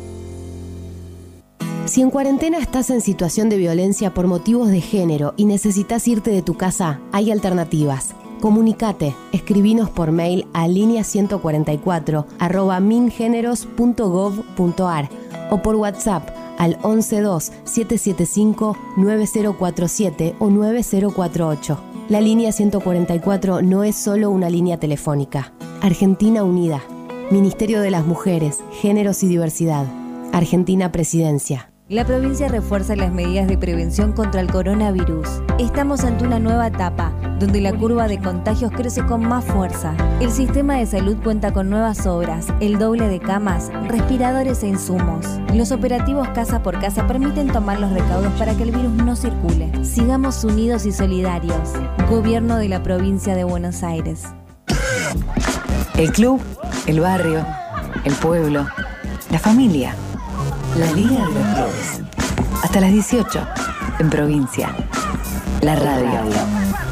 Si 1.89 2.01
en 2.01 2.09
cuarentena 2.11 2.59
estás 2.59 2.91
en 2.91 3.01
situación 3.01 3.49
de 3.49 3.57
violencia 3.57 4.13
por 4.13 4.27
motivos 4.27 4.69
de 4.69 4.79
género 4.79 5.33
y 5.37 5.45
necesitas 5.45 6.07
irte 6.07 6.29
de 6.29 6.43
tu 6.43 6.53
casa, 6.53 6.99
hay 7.11 7.31
alternativas. 7.31 8.13
Comunicate, 8.41 9.15
escribinos 9.31 9.89
por 9.89 10.11
mail 10.11 10.45
a 10.53 10.67
línea 10.67 11.03
144 11.03 12.27
arroba 12.37 12.79
mingeneros.gov.ar 12.79 15.09
o 15.49 15.63
por 15.63 15.77
WhatsApp 15.77 16.29
al 16.59 16.77
112 16.83 17.53
775 17.63 18.77
9047 18.95 20.35
o 20.37 20.51
9048. 20.51 21.79
La 22.07 22.21
línea 22.21 22.51
144 22.51 23.63
no 23.63 23.83
es 23.83 23.95
solo 23.95 24.29
una 24.29 24.51
línea 24.51 24.77
telefónica. 24.77 25.53
Argentina 25.81 26.43
Unida. 26.43 26.83
Ministerio 27.31 27.81
de 27.81 27.89
las 27.89 28.05
Mujeres, 28.05 28.59
Géneros 28.79 29.23
y 29.23 29.27
Diversidad. 29.27 29.87
Argentina 30.31 30.91
Presidencia. 30.91 31.71
La 31.89 32.05
provincia 32.05 32.47
refuerza 32.47 32.95
las 32.95 33.11
medidas 33.11 33.47
de 33.47 33.57
prevención 33.57 34.11
contra 34.11 34.41
el 34.41 34.51
coronavirus. 34.51 35.27
Estamos 35.57 36.03
ante 36.03 36.23
una 36.23 36.37
nueva 36.37 36.67
etapa, 36.67 37.11
donde 37.39 37.61
la 37.61 37.73
curva 37.73 38.07
de 38.07 38.19
contagios 38.19 38.71
crece 38.71 39.03
con 39.07 39.27
más 39.27 39.43
fuerza. 39.43 39.95
El 40.19 40.29
sistema 40.29 40.75
de 40.75 40.85
salud 40.85 41.17
cuenta 41.23 41.51
con 41.51 41.67
nuevas 41.67 42.05
obras, 42.05 42.45
el 42.59 42.77
doble 42.77 43.07
de 43.07 43.19
camas, 43.19 43.71
respiradores 43.87 44.61
e 44.61 44.67
insumos. 44.67 45.25
Los 45.55 45.71
operativos 45.71 46.27
casa 46.29 46.61
por 46.61 46.79
casa 46.79 47.07
permiten 47.07 47.47
tomar 47.47 47.79
los 47.79 47.91
recaudos 47.91 48.33
para 48.33 48.53
que 48.53 48.61
el 48.61 48.71
virus 48.71 48.93
no 48.93 49.15
circule. 49.15 49.71
Sigamos 49.83 50.43
unidos 50.43 50.85
y 50.85 50.91
solidarios. 50.91 51.71
Gobierno 52.07 52.57
de 52.57 52.69
la 52.69 52.83
provincia 52.83 53.33
de 53.33 53.45
Buenos 53.45 53.81
Aires. 53.81 54.25
El 55.97 56.11
club, 56.11 56.39
el 56.85 56.99
barrio, 56.99 57.43
el 58.03 58.13
pueblo, 58.13 58.67
la 59.31 59.39
familia. 59.39 59.95
La 60.77 60.91
Liga 60.93 61.27
de 61.27 61.33
los 61.33 61.55
Clubes. 61.55 62.01
Hasta 62.63 62.81
las 62.81 62.91
18, 62.91 63.47
en 63.99 64.09
provincia. 64.09 64.75
La 65.61 65.75
radio. 65.75 66.88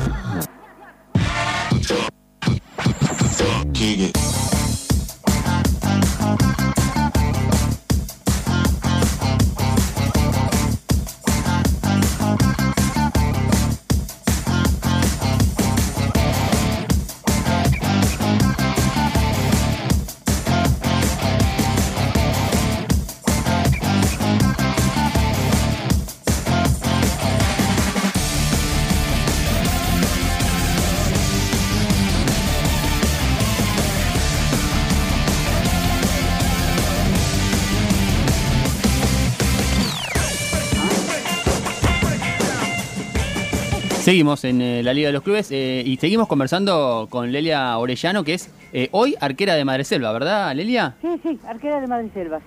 Seguimos 44.07 44.45
en 44.45 44.61
eh, 44.61 44.83
la 44.83 44.93
Liga 44.93 45.07
de 45.07 45.11
los 45.11 45.21
Clubes 45.21 45.49
eh, 45.51 45.83
y 45.85 45.97
seguimos 45.97 46.29
conversando 46.29 47.07
con 47.09 47.29
Lelia 47.29 47.77
Orellano, 47.77 48.23
que 48.23 48.35
es 48.35 48.49
eh, 48.71 48.87
hoy 48.93 49.17
arquera 49.19 49.55
de 49.55 49.65
Madreselva, 49.65 50.13
¿verdad, 50.13 50.55
Lelia? 50.55 50.95
Sí, 51.01 51.09
sí, 51.21 51.37
arquera 51.45 51.81
de 51.81 51.87
Madreselva. 51.87 52.39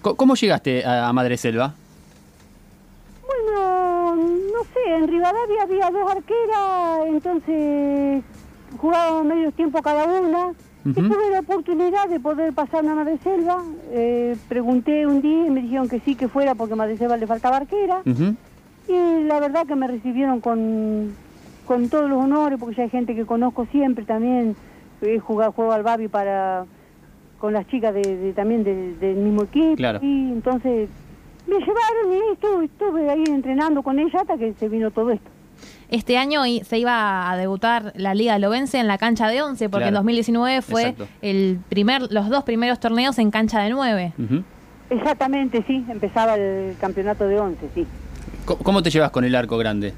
Co- 0.00 0.14
¿Cómo 0.14 0.34
llegaste 0.34 0.86
a, 0.86 1.06
a 1.08 1.12
Madreselva? 1.12 1.74
Bueno, 3.26 4.16
no 4.16 4.62
sé, 4.72 4.94
en 4.96 5.08
Rivadavia 5.08 5.62
había 5.64 5.90
dos 5.90 6.10
arqueras, 6.10 7.06
entonces 7.08 8.24
jugábamos 8.78 9.26
medio 9.26 9.52
tiempo 9.52 9.82
cada 9.82 10.04
una. 10.06 10.52
Y 10.86 10.92
tuve 10.94 11.30
la 11.32 11.40
oportunidad 11.40 12.08
de 12.08 12.18
poder 12.18 12.54
pasarme 12.54 12.92
a 12.92 12.94
Madreselva. 12.94 13.62
Pregunté 14.48 15.06
un 15.06 15.20
día 15.20 15.48
y 15.48 15.50
me 15.50 15.60
dijeron 15.60 15.86
que 15.86 16.00
sí, 16.00 16.14
que 16.14 16.28
fuera 16.28 16.54
porque 16.54 16.72
a 16.72 16.76
Madreselva 16.76 17.18
le 17.18 17.26
faltaba 17.26 17.58
arquera. 17.58 18.00
Ujú. 18.06 18.34
Y 18.88 19.24
la 19.24 19.38
verdad 19.40 19.66
que 19.66 19.76
me 19.76 19.86
recibieron 19.86 20.40
con, 20.40 21.12
con 21.66 21.88
todos 21.88 22.08
los 22.08 22.22
honores, 22.22 22.58
porque 22.58 22.76
ya 22.76 22.82
hay 22.84 22.90
gente 22.90 23.14
que 23.14 23.26
conozco 23.26 23.66
siempre 23.66 24.04
también. 24.04 24.56
He 25.02 25.18
jugado, 25.18 25.52
juego 25.52 25.72
al 25.72 25.82
Babi 25.82 26.08
para 26.08 26.64
con 27.38 27.52
las 27.52 27.66
chicas 27.68 27.94
de, 27.94 28.02
de- 28.16 28.32
también 28.32 28.64
del, 28.64 28.98
del 28.98 29.16
mismo 29.16 29.44
equipo. 29.44 29.76
Claro. 29.76 30.00
Y 30.02 30.32
entonces 30.32 30.88
me 31.46 31.54
llevaron 31.58 32.12
y 32.12 32.32
estuve, 32.32 32.64
estuve 32.64 33.10
ahí 33.10 33.22
entrenando 33.28 33.82
con 33.82 33.98
ella 34.00 34.20
hasta 34.22 34.36
que 34.36 34.54
se 34.54 34.68
vino 34.68 34.90
todo 34.90 35.10
esto. 35.10 35.30
Este 35.88 36.18
año 36.18 36.44
i- 36.46 36.62
se 36.64 36.78
iba 36.78 37.30
a 37.30 37.36
debutar 37.36 37.92
la 37.94 38.12
Liga 38.14 38.38
Lovense 38.40 38.78
en 38.80 38.88
la 38.88 38.98
cancha 38.98 39.28
de 39.28 39.40
11, 39.42 39.68
porque 39.68 39.84
Claro. 39.84 39.88
en 39.88 39.94
2019 39.94 40.62
fue 40.62 40.82
Exacto. 40.82 41.06
el 41.22 41.60
primer, 41.68 42.10
los 42.12 42.28
dos 42.28 42.42
primeros 42.42 42.80
torneos 42.80 43.18
en 43.20 43.30
cancha 43.30 43.60
de 43.60 43.70
9. 43.70 44.14
Ujú. 44.18 44.42
Exactamente, 44.90 45.62
sí, 45.66 45.84
empezaba 45.88 46.34
el 46.36 46.74
campeonato 46.80 47.28
de 47.28 47.38
11, 47.38 47.68
sí. 47.74 47.86
¿Cómo, 48.48 48.64
cómo 48.64 48.82
te 48.82 48.88
llevas 48.88 49.10
con 49.10 49.24
el 49.24 49.34
arco 49.34 49.58
grande? 49.58 49.92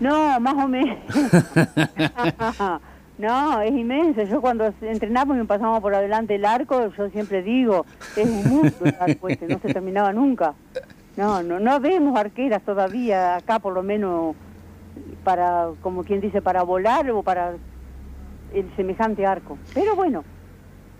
No, 0.00 0.40
más 0.40 0.54
o 0.54 0.66
menos. 0.66 0.96
no, 3.18 3.60
es 3.60 3.70
inmenso. 3.70 4.22
Yo 4.22 4.40
cuando 4.40 4.72
entrenamos 4.80 5.36
y 5.36 5.40
me 5.40 5.44
pasamos 5.44 5.82
por 5.82 5.94
adelante 5.94 6.36
el 6.36 6.46
arco, 6.46 6.90
yo 6.96 7.10
siempre 7.10 7.42
digo, 7.42 7.84
es 8.16 8.26
un 8.26 8.48
mundo 8.48 8.74
el 8.82 8.96
arco 8.98 9.28
este, 9.28 9.46
no 9.46 9.58
se 9.58 9.74
terminaba 9.74 10.10
nunca. 10.14 10.54
No, 11.18 11.42
no, 11.42 11.60
no 11.60 11.78
vemos 11.78 12.18
arqueras 12.18 12.62
todavía 12.62 13.36
acá, 13.36 13.58
por 13.58 13.74
lo 13.74 13.82
menos 13.82 14.34
para, 15.22 15.68
como 15.82 16.02
quien 16.02 16.22
dice, 16.22 16.40
para 16.40 16.62
volar 16.62 17.10
o 17.10 17.22
para 17.22 17.56
el 18.54 18.76
semejante 18.76 19.26
arco. 19.26 19.58
Pero 19.74 19.94
bueno, 19.94 20.24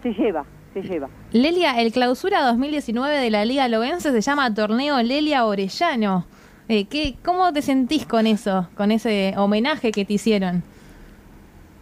se 0.02 0.12
lleva, 0.12 0.45
se 0.75 0.83
lleva. 0.83 1.09
Lelia, 1.33 1.80
el 1.80 1.90
clausura 1.90 2.42
2019 2.42 3.16
de 3.16 3.30
la 3.30 3.47
Liga 3.47 3.66
Lovense 3.66 4.12
se 4.12 4.21
llama 4.21 4.52
Torneo 4.52 5.02
Lelia 5.02 5.47
Orellano. 5.47 6.26
Eh, 6.68 6.87
¿qué, 6.88 7.14
¿Cómo 7.25 7.52
te 7.52 7.62
sentís 7.62 8.06
con 8.06 8.26
eso, 8.26 8.68
con 8.75 8.90
ese 8.90 9.35
homenaje 9.37 9.92
que 9.92 10.04
te 10.04 10.14
hicieron? 10.14 10.62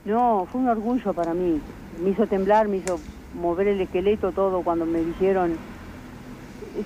No, 0.05 0.47
fue 0.53 0.61
un 0.61 0.69
orgullo 0.69 1.15
para 1.15 1.33
mí. 1.33 1.59
Me 2.03 2.11
hizo 2.11 2.27
temblar, 2.27 2.69
me 2.69 2.77
hizo 2.79 3.01
mover 3.33 3.69
el 3.69 3.81
esqueleto 3.81 4.33
todo 4.33 4.63
cuando 4.63 4.85
me 4.85 5.01
dijeron. 5.01 5.53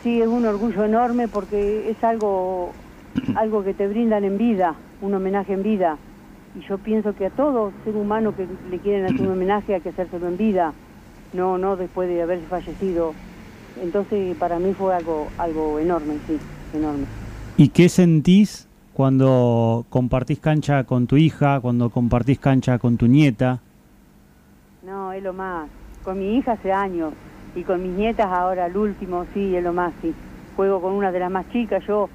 Sí, 0.02 0.21
es 0.21 0.28
un 0.28 0.47
orgullo 0.47 0.85
enorme 0.85 1.26
porque 1.28 1.90
es 1.90 2.02
algo, 2.05 2.71
algo 3.35 3.64
que 3.64 3.75
te 3.75 3.88
brindan 3.88 4.25
en 4.25 4.38
vida, 4.38 4.76
un 5.00 5.14
homenaje 5.14 5.52
en 5.55 5.62
vida. 5.64 5.99
Y 6.55 6.61
yo 6.69 6.78
pienso 6.78 7.12
que 7.14 7.26
a 7.26 7.31
todo 7.31 7.73
ser 7.85 7.97
humano 7.97 8.33
que 8.33 8.47
le 8.71 8.78
quieren 8.78 9.07
hacer 9.07 9.23
un 9.23 9.33
homenaje 9.33 9.75
hay 9.75 9.81
que 9.81 9.88
hacérselo 9.88 10.28
en 10.28 10.37
vida, 10.37 10.73
no, 11.33 11.59
no 11.59 11.76
después 11.76 12.09
de 12.09 12.23
haber 12.23 12.47
fallecido. 12.47 13.14
Entonces 13.75 14.37
para 14.37 14.59
mí 14.61 14.73
fue 14.75 14.95
algo, 14.95 15.33
algo 15.37 15.81
enorme, 15.81 16.21
sí, 16.28 16.38
enorme. 16.73 17.07
¿Y 17.61 17.71
qué 17.71 17.88
sentís 17.88 18.69
cuando 18.95 19.85
compartís 19.91 20.38
cancha 20.38 20.85
con 20.85 21.09
tu 21.09 21.17
hija, 21.17 21.59
cuando 21.59 21.91
compartís 21.91 22.38
cancha 22.38 22.79
con 22.79 22.97
tu 22.97 23.09
nieta? 23.09 23.59
No, 24.87 25.12
es 25.12 25.21
lo 25.25 25.33
más. 25.33 25.69
Con 26.05 26.21
mi 26.21 26.37
hija 26.37 26.53
hace 26.53 26.73
años 26.73 27.12
y 27.57 27.65
con 27.65 27.83
mis 27.83 27.91
nietas 27.99 28.27
ahora, 28.27 28.67
el 28.67 28.77
último, 28.77 29.27
sí, 29.35 29.57
es 29.57 29.65
lo 29.65 29.73
más, 29.73 29.93
sí. 30.00 30.15
Juego 30.57 30.81
con 30.81 30.93
una 30.93 31.11
de 31.11 31.19
las 31.19 31.33
más 31.33 31.50
chicas, 31.50 31.83
yo 31.88 32.09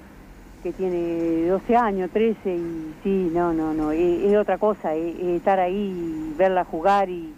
que 0.64 0.72
tiene 0.72 1.46
12 1.50 1.76
años, 1.76 2.10
13, 2.12 2.56
y 2.56 2.94
sí, 3.04 3.30
no, 3.34 3.52
no, 3.52 3.74
no, 3.74 3.92
es, 3.92 4.34
otra 4.38 4.58
cosa, 4.58 4.96
es- 4.96 5.20
es 5.20 5.26
estar 5.36 5.60
ahí, 5.60 6.34
verla 6.38 6.64
jugar 6.64 7.10
y, 7.10 7.34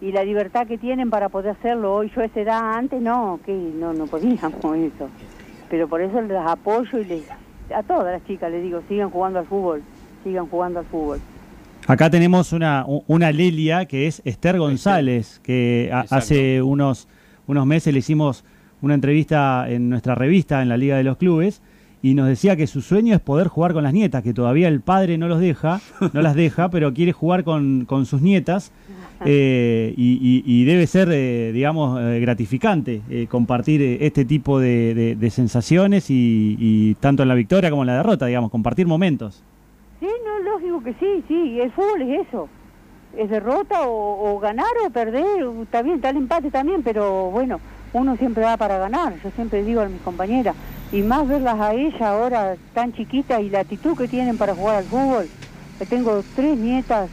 y 0.00 0.12
la 0.12 0.22
libertad 0.22 0.68
que 0.68 0.78
tienen 0.78 1.10
para 1.10 1.28
poder 1.28 1.56
hacerlo. 1.58 1.96
Hoy 1.96 2.12
yo 2.14 2.22
a 2.22 2.26
esa 2.26 2.40
edad, 2.40 2.76
antes 2.76 3.02
no, 3.02 3.40
que 3.44 3.52
no, 3.52 3.92
no 3.92 4.06
podíamos 4.06 4.54
eso. 4.76 5.10
Pero 5.72 5.88
por 5.88 6.02
eso 6.02 6.20
les 6.20 6.36
apoyo 6.36 6.98
y 6.98 7.04
les, 7.06 7.22
a 7.74 7.82
todas 7.82 8.12
las 8.12 8.22
chicas 8.26 8.50
les 8.50 8.62
digo, 8.62 8.82
sigan 8.90 9.08
jugando 9.08 9.38
al 9.38 9.46
fútbol, 9.46 9.80
sigan 10.22 10.46
jugando 10.46 10.80
al 10.80 10.84
fútbol. 10.84 11.18
Acá 11.86 12.10
tenemos 12.10 12.52
una, 12.52 12.84
una 13.06 13.32
Lelia 13.32 13.86
que 13.86 14.06
es 14.06 14.20
Esther 14.26 14.58
González, 14.58 15.40
que 15.42 15.88
a- 15.90 16.04
hace 16.10 16.60
unos, 16.60 17.08
unos 17.46 17.64
meses 17.64 17.90
le 17.94 18.00
hicimos 18.00 18.44
una 18.82 18.92
entrevista 18.92 19.64
en 19.70 19.88
nuestra 19.88 20.14
revista, 20.14 20.60
en 20.60 20.68
la 20.68 20.76
Liga 20.76 20.98
de 20.98 21.04
los 21.04 21.16
Clubes, 21.16 21.62
y 22.02 22.12
nos 22.12 22.28
decía 22.28 22.54
que 22.54 22.66
su 22.66 22.82
sueño 22.82 23.14
es 23.14 23.20
poder 23.22 23.48
jugar 23.48 23.72
con 23.72 23.82
las 23.84 23.94
nietas, 23.94 24.22
que 24.22 24.34
todavía 24.34 24.68
el 24.68 24.82
padre 24.82 25.16
no 25.16 25.26
los 25.26 25.40
deja, 25.40 25.80
no 26.12 26.20
las 26.20 26.34
deja, 26.34 26.68
pero 26.68 26.92
quiere 26.92 27.12
jugar 27.12 27.44
con, 27.44 27.86
con 27.86 28.04
sus 28.04 28.20
nietas. 28.20 28.72
Eh, 29.26 29.94
y, 29.96 30.18
y- 30.20 30.42
y 30.62 30.64
debe 30.64 30.86
ser, 30.86 31.08
eh, 31.12 31.52
digamos, 31.52 32.00
eh, 32.00 32.20
gratificante 32.20 33.00
eh, 33.10 33.26
compartir 33.30 33.80
este 34.00 34.24
tipo 34.24 34.58
de, 34.60 34.94
de- 34.94 35.14
de 35.16 35.30
sensaciones 35.30 36.10
y, 36.10 36.56
y 36.58 36.94
tanto 36.94 37.22
en 37.22 37.28
la 37.28 37.34
victoria 37.34 37.70
como 37.70 37.82
en 37.82 37.88
la 37.88 37.96
derrota, 37.96 38.26
digamos, 38.26 38.50
compartir 38.50 38.86
momentos. 38.86 39.42
Sí, 40.00 40.06
no, 40.24 40.50
lógico 40.52 40.82
que 40.82 40.92
sí, 40.94 41.22
sí, 41.28 41.60
el 41.60 41.70
fútbol 41.72 42.02
es 42.02 42.26
eso. 42.28 42.48
Es 43.16 43.28
derrota 43.28 43.82
o, 43.86 44.34
o 44.34 44.38
ganar 44.40 44.66
o 44.86 44.90
perder, 44.90 45.24
está 45.62 45.82
bien, 45.82 45.96
está 45.96 46.10
el 46.10 46.16
empate 46.16 46.50
también, 46.50 46.82
pero 46.82 47.30
bueno, 47.30 47.60
uno 47.92 48.16
siempre 48.16 48.42
va 48.42 48.56
para 48.56 48.78
ganar, 48.78 49.12
yo 49.22 49.30
siempre 49.36 49.62
digo 49.62 49.82
a 49.82 49.86
mis 49.88 50.00
compañeras, 50.00 50.56
y 50.92 51.02
más 51.02 51.28
verlas 51.28 51.60
a 51.60 51.74
ella 51.74 52.08
ahora 52.08 52.56
tan 52.72 52.92
chiquitas 52.94 53.42
y 53.42 53.50
la 53.50 53.60
actitud 53.60 53.96
que 53.96 54.08
tienen 54.08 54.38
para 54.38 54.54
jugar 54.54 54.76
al 54.76 54.84
fútbol. 54.84 55.28
Que 55.78 55.84
tengo 55.86 56.22
tres 56.36 56.56
nietas, 56.56 57.10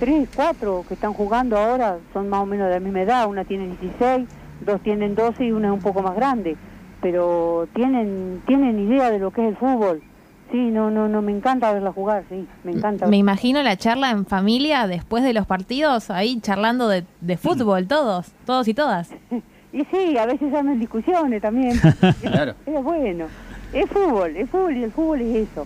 tres, 0.00 0.28
cuatro 0.34 0.84
que 0.88 0.94
están 0.94 1.12
jugando 1.12 1.56
ahora, 1.56 1.98
son 2.12 2.28
más 2.28 2.40
o 2.40 2.46
menos 2.46 2.66
de 2.66 2.74
la 2.74 2.80
misma 2.80 3.02
edad, 3.02 3.28
una 3.28 3.44
tiene 3.44 3.68
16, 3.80 4.28
dos 4.66 4.80
tienen 4.80 5.14
12 5.14 5.44
y 5.44 5.52
una 5.52 5.68
es 5.68 5.72
un 5.74 5.80
poco 5.80 6.02
más 6.02 6.16
grande, 6.16 6.56
pero 7.00 7.68
tienen, 7.74 8.42
tienen 8.46 8.80
idea 8.80 9.10
de 9.12 9.20
lo 9.20 9.30
que 9.30 9.42
es 9.42 9.48
el 9.50 9.56
fútbol. 9.56 10.02
Sí, 10.50 10.56
no, 10.56 10.90
no, 10.90 11.06
no, 11.08 11.22
me 11.22 11.30
encanta 11.30 11.72
verla 11.72 11.92
jugar, 11.92 12.24
sí, 12.28 12.44
me 12.64 12.72
encanta. 12.72 13.06
Me 13.06 13.16
imagino 13.18 13.62
la 13.62 13.76
charla 13.76 14.10
en 14.10 14.26
familia 14.26 14.88
después 14.88 15.22
de 15.22 15.32
los 15.32 15.46
partidos, 15.46 16.10
ahí 16.10 16.40
charlando 16.40 16.88
de, 16.88 17.04
de 17.20 17.36
fútbol, 17.36 17.86
todos, 17.86 18.32
todos 18.46 18.66
y 18.68 18.74
todas. 18.74 19.10
Y 19.72 19.84
sí, 19.84 20.18
a 20.18 20.26
veces 20.26 20.52
andan 20.52 20.80
discusiones 20.80 21.40
también. 21.40 21.78
Claro. 22.20 22.54
Es 22.66 22.82
bueno, 22.82 23.26
es 23.72 23.88
fútbol, 23.88 24.36
es 24.36 24.50
fútbol 24.50 24.76
y 24.76 24.82
el 24.82 24.90
fútbol 24.90 25.20
es 25.20 25.48
eso. 25.48 25.64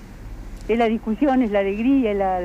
Es 0.68 0.76
la 0.78 0.84
discusión, 0.88 1.40
es 1.40 1.50
la 1.50 1.60
alegría, 1.60 2.10
es 2.10 2.18
la- 2.18 2.40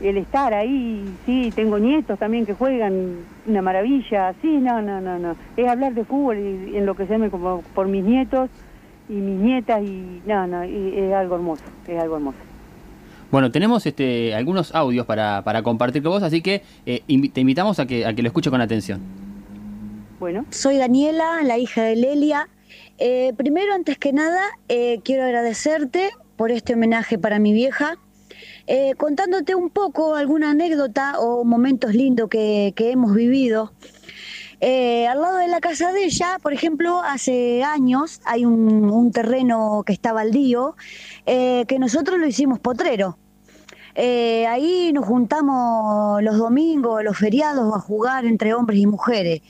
el 0.00 0.16
estar 0.16 0.54
ahí. 0.54 1.04
Sí, 1.26 1.52
tengo 1.54 1.78
nietos 1.78 2.18
también 2.18 2.46
que 2.46 2.54
juegan, 2.54 3.16
una 3.46 3.62
maravilla. 3.62 4.34
Sí, 4.40 4.48
no, 4.48 4.80
no, 4.80 5.00
no, 5.00 5.18
no. 5.18 5.36
Es 5.56 5.68
hablar 5.68 5.94
de 5.94 6.04
fútbol 6.04 6.38
y 6.38 6.76
enloquecerme 6.76 7.30
como 7.30 7.62
por 7.74 7.88
mis 7.88 8.04
nietos 8.04 8.50
y 9.08 9.14
mis 9.14 9.40
nietas 9.40 9.82
y 9.82 10.22
no, 10.26 10.46
no, 10.46 10.64
y 10.64 10.94
es 10.96 11.12
algo 11.12 11.34
hermoso, 11.34 11.64
es 11.86 12.00
algo 12.00 12.16
hermoso. 12.16 12.38
Bueno, 13.30 13.52
tenemos 13.52 13.86
este, 13.86 14.34
algunos 14.34 14.74
audios 14.74 15.06
para, 15.06 15.42
para 15.42 15.62
compartir 15.62 16.02
con 16.02 16.12
vos, 16.12 16.22
así 16.22 16.42
que 16.42 16.62
eh, 16.86 17.02
te 17.32 17.40
invitamos 17.40 17.78
a 17.78 17.86
que, 17.86 18.04
a 18.04 18.12
que 18.12 18.22
lo 18.22 18.28
escuches 18.28 18.50
con 18.50 18.60
atención. 18.60 19.00
Bueno, 20.18 20.44
Soy 20.50 20.76
Daniela, 20.76 21.42
la 21.44 21.56
hija 21.56 21.82
de 21.82 21.96
Lelia. 21.96 22.48
Eh, 22.98 23.32
primero, 23.36 23.72
antes 23.72 23.98
que 23.98 24.12
nada, 24.12 24.42
eh, 24.68 25.00
quiero 25.04 25.24
agradecerte 25.24 26.10
por 26.36 26.50
este 26.50 26.74
homenaje 26.74 27.18
para 27.18 27.38
mi 27.38 27.52
vieja, 27.52 27.96
eh, 28.72 28.94
contándote 28.96 29.56
un 29.56 29.68
poco 29.68 30.14
alguna 30.14 30.50
anécdota 30.52 31.18
o 31.18 31.42
momentos 31.44 31.92
lindos 31.92 32.28
que, 32.30 32.72
que 32.76 32.92
hemos 32.92 33.12
vivido. 33.16 33.72
Eh, 34.60 35.08
al 35.08 35.20
lado 35.20 35.38
de 35.38 35.48
la 35.48 35.58
casa 35.58 35.92
de 35.92 36.04
ella, 36.04 36.38
por 36.40 36.52
ejemplo, 36.52 37.00
hace 37.00 37.64
años 37.64 38.20
hay 38.24 38.44
un, 38.44 38.88
un 38.88 39.10
terreno 39.10 39.82
que 39.84 39.92
está 39.92 40.12
baldío, 40.12 40.76
eh, 41.26 41.64
que 41.66 41.80
nosotros 41.80 42.20
lo 42.20 42.28
hicimos 42.28 42.60
potrero. 42.60 43.18
Eh, 43.96 44.46
ahí 44.46 44.92
nos 44.92 45.04
juntamos 45.04 46.22
los 46.22 46.38
domingos, 46.38 47.02
los 47.02 47.18
feriados, 47.18 47.74
a 47.74 47.80
jugar 47.80 48.24
entre 48.24 48.54
hombres 48.54 48.78
y 48.78 48.86
mujeres. 48.86 49.40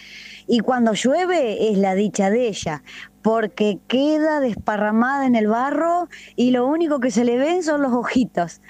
Y 0.47 0.61
cuando 0.61 0.95
llueve 0.95 1.71
es 1.71 1.77
la 1.77 1.95
dicha 1.95 2.31
de 2.31 2.49
ella, 2.49 2.83
porque 3.21 3.81
queda 3.87 4.41
desparramada 4.41 5.27
en 5.27 5.37
el 5.37 5.47
barro 5.47 6.09
y 6.37 6.53
lo 6.53 6.67
único 6.67 7.01
que 7.01 7.11
se 7.11 7.25
le 7.25 7.37
ven 7.37 7.63
son 7.63 7.83
los 7.83 7.93
ojitos. 7.93 8.63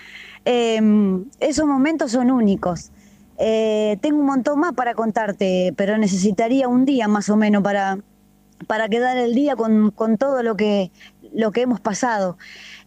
Eh, 0.44 0.81
esos 1.40 1.66
momentos 1.66 2.12
son 2.12 2.31
únicos. 2.31 2.90
Eh, 3.42 3.96
tengo 4.03 4.20
un 4.20 4.26
montón 4.26 4.61
más 4.61 4.74
para 4.74 4.94
contarte, 4.94 5.72
pero 5.74 5.96
necesitaría 5.96 6.68
un 6.68 6.85
día 6.85 7.09
más 7.09 7.31
o 7.31 7.37
menos 7.37 7.62
para, 7.62 7.98
para 8.66 8.87
quedar 8.90 9.16
el 9.16 9.35
día 9.35 9.57
con, 9.57 9.90
con 9.92 10.18
todo 10.18 10.42
lo 10.42 10.57
que, 10.57 10.92
lo 11.33 11.50
que 11.50 11.62
hemos 11.62 11.81
pasado. 11.81 12.37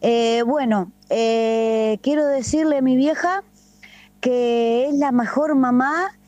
Eh, 0.01 0.43
bueno, 0.45 0.91
eh, 1.09 1.97
quiero 2.03 2.27
decirle 2.27 2.77
a 2.77 2.81
mi 2.83 2.95
vieja 2.95 3.43
que 4.21 4.89
es 4.89 4.93
la 4.93 5.11
mejor 5.11 5.55
mamá 5.55 6.19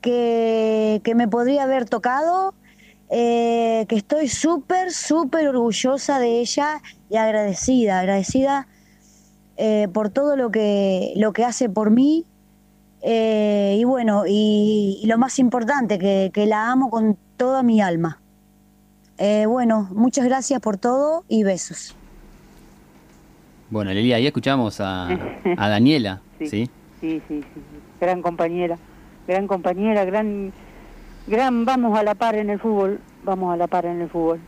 que, 0.00 1.02
que 1.04 1.14
me 1.14 1.28
podría 1.28 1.64
haber 1.64 1.86
tocado, 1.86 2.54
que 3.10 3.86
estoy 3.90 4.28
súper, 4.28 4.90
súper 4.90 5.48
orgullosa 5.48 6.18
de 6.18 6.40
ella 6.40 6.80
y 7.10 7.16
agradecida, 7.16 8.00
agradecida 8.00 8.66
eh, 9.56 9.88
por 9.92 10.10
todo 10.10 10.36
lo 10.36 10.50
que, 10.50 11.12
lo 11.16 11.32
que 11.32 11.44
hace 11.44 11.68
por 11.68 11.90
mí. 11.90 12.24
Eh, 13.02 13.76
y 13.78 13.84
bueno, 13.84 14.24
y, 14.26 15.00
y 15.02 15.06
lo 15.06 15.18
más 15.18 15.38
importante, 15.38 15.98
que, 15.98 16.30
que 16.32 16.46
la 16.46 16.70
amo 16.70 16.90
con 16.90 17.16
toda 17.36 17.62
mi 17.62 17.80
alma. 17.80 18.20
Eh, 19.18 19.46
bueno, 19.46 19.88
muchas 19.92 20.24
gracias 20.24 20.60
por 20.60 20.76
todo 20.76 21.24
y 21.28 21.42
besos. 21.42 21.94
Bueno, 23.70 23.92
Lelia, 23.92 24.16
ahí 24.16 24.26
escuchamos 24.26 24.80
a, 24.80 25.08
a 25.56 25.68
Daniela, 25.68 26.20
¿sí? 26.38 26.46
Sí. 26.46 26.70
sí, 27.00 27.22
sí, 27.26 27.40
sí, 27.42 27.60
gran 28.00 28.22
compañera, 28.22 28.78
gran 29.26 29.46
compañera, 29.46 30.04
gran, 30.04 30.52
gran, 31.26 31.64
vamos 31.64 31.98
a 31.98 32.02
la 32.02 32.14
par 32.14 32.36
en 32.36 32.50
el 32.50 32.60
fútbol, 32.60 33.00
vamos 33.24 33.52
a 33.52 33.56
la 33.56 33.66
par 33.66 33.86
en 33.86 34.02
el 34.02 34.08
fútbol. 34.08 34.38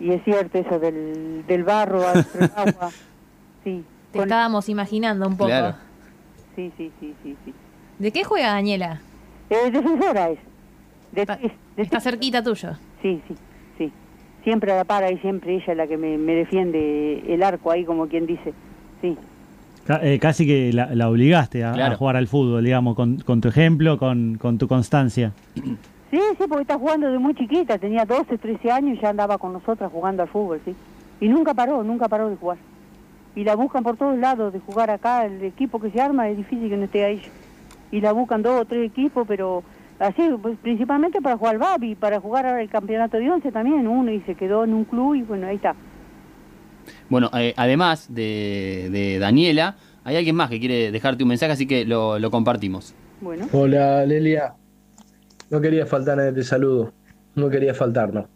Y 0.00 0.10
es 0.10 0.24
cierto 0.24 0.58
eso 0.58 0.78
del, 0.78 1.44
del 1.46 1.62
barro 1.62 2.00
del 2.00 2.50
agua, 2.56 2.90
sí, 3.62 3.84
Te 4.14 4.18
con- 4.20 4.28
estábamos 4.28 4.68
imaginando 4.68 5.26
un 5.26 5.36
poco. 5.36 5.48
Claro. 5.48 5.74
sí, 6.56 6.72
sí, 6.78 6.90
sí, 7.00 7.14
sí, 7.22 7.36
sí. 7.44 7.52
¿De 7.98 8.10
qué 8.12 8.24
juega 8.24 8.52
Daniela? 8.54 9.00
Eh, 9.50 9.70
defensora 9.70 10.30
es, 10.30 10.38
de, 11.12 11.20
Está, 11.20 11.36
de 11.36 11.82
está 11.82 12.00
cerquita 12.00 12.42
tuyo. 12.42 12.70
Sí, 13.02 13.20
sí, 13.28 13.34
sí. 13.76 13.92
Siempre 14.42 14.72
a 14.72 14.76
la 14.76 14.84
par 14.84 15.10
y 15.12 15.18
siempre 15.18 15.54
ella 15.56 15.64
es 15.72 15.76
la 15.76 15.86
que 15.86 15.96
me, 15.96 16.16
me 16.16 16.32
defiende 16.34 17.22
el 17.32 17.42
arco 17.42 17.70
ahí, 17.70 17.84
como 17.84 18.06
quien 18.08 18.26
dice. 18.26 18.52
Sí, 19.02 19.16
Ca- 19.86 20.00
eh, 20.02 20.18
casi 20.18 20.46
que 20.46 20.72
la, 20.72 20.94
la 20.94 21.10
obligaste 21.10 21.62
a, 21.62 21.94
jugar 21.96 22.16
al 22.16 22.26
fútbol, 22.26 22.64
digamos, 22.64 22.94
con, 22.96 23.18
con 23.18 23.40
tu 23.42 23.48
ejemplo, 23.48 23.98
con, 23.98 24.38
con 24.38 24.56
tu 24.58 24.66
constancia. 24.66 25.32
sí, 25.54 26.18
sí, 26.38 26.44
porque 26.48 26.62
está 26.62 26.78
jugando 26.78 27.10
de 27.10 27.18
muy 27.18 27.34
chiquita, 27.34 27.76
tenía 27.78 28.04
12, 28.06 28.38
13 28.38 28.70
años 28.70 28.96
y 28.96 29.00
ya 29.02 29.10
andaba 29.10 29.36
con 29.38 29.52
nosotras 29.52 29.90
jugando 29.92 30.22
al 30.22 30.28
fútbol, 30.28 30.60
sí. 30.64 30.74
Y 31.20 31.28
nunca 31.28 31.52
paró, 31.54 31.82
nunca 31.82 32.08
paró 32.08 32.30
de 32.30 32.36
jugar. 32.36 32.56
Y 33.36 33.44
la 33.44 33.56
buscan 33.56 33.82
por 33.82 33.96
todos 33.96 34.16
lados 34.18 34.52
de 34.52 34.60
jugar 34.60 34.90
acá, 34.90 35.26
el 35.26 35.42
equipo 35.42 35.80
que 35.80 35.90
se 35.90 36.00
arma 36.00 36.28
es 36.28 36.36
difícil 36.36 36.68
que 36.68 36.76
no 36.76 36.84
esté 36.84 37.04
ahí. 37.04 37.22
Y 37.90 38.00
la 38.00 38.12
buscan 38.12 38.42
dos 38.42 38.60
o 38.60 38.64
tres 38.64 38.86
equipos, 38.86 39.26
pero 39.26 39.64
así, 39.98 40.22
pues, 40.40 40.56
principalmente 40.62 41.20
para 41.20 41.36
jugar 41.36 41.54
al 41.54 41.60
Babi, 41.60 41.94
para 41.94 42.20
jugar 42.20 42.46
ahora 42.46 42.62
el 42.62 42.68
campeonato 42.70 43.16
de 43.18 43.30
once 43.30 43.50
también, 43.50 43.86
uno 43.88 44.12
y 44.12 44.20
se 44.20 44.34
quedó 44.34 44.64
en 44.64 44.74
un 44.74 44.84
club 44.84 45.14
y 45.14 45.22
bueno, 45.22 45.46
ahí 45.46 45.56
está. 45.56 45.74
Bueno, 47.08 47.30
eh, 47.36 47.54
además 47.56 48.12
de, 48.12 48.88
de 48.90 49.18
Daniela, 49.18 49.76
hay 50.04 50.16
alguien 50.16 50.36
más 50.36 50.50
que 50.50 50.60
quiere 50.60 50.92
dejarte 50.92 51.22
un 51.22 51.30
mensaje, 51.30 51.52
así 51.52 51.66
que 51.66 51.84
lo, 51.84 52.18
lo 52.18 52.30
compartimos. 52.30 52.94
Bueno, 53.20 53.46
Hola 53.52 54.04
Lelia, 54.04 54.54
no 55.50 55.60
quería 55.60 55.86
faltar 55.86 56.18
en 56.20 56.28
este 56.28 56.42
saludo, 56.42 56.92
no 57.34 57.48
quería 57.48 57.74
faltar, 57.74 58.12
no. 58.12 58.28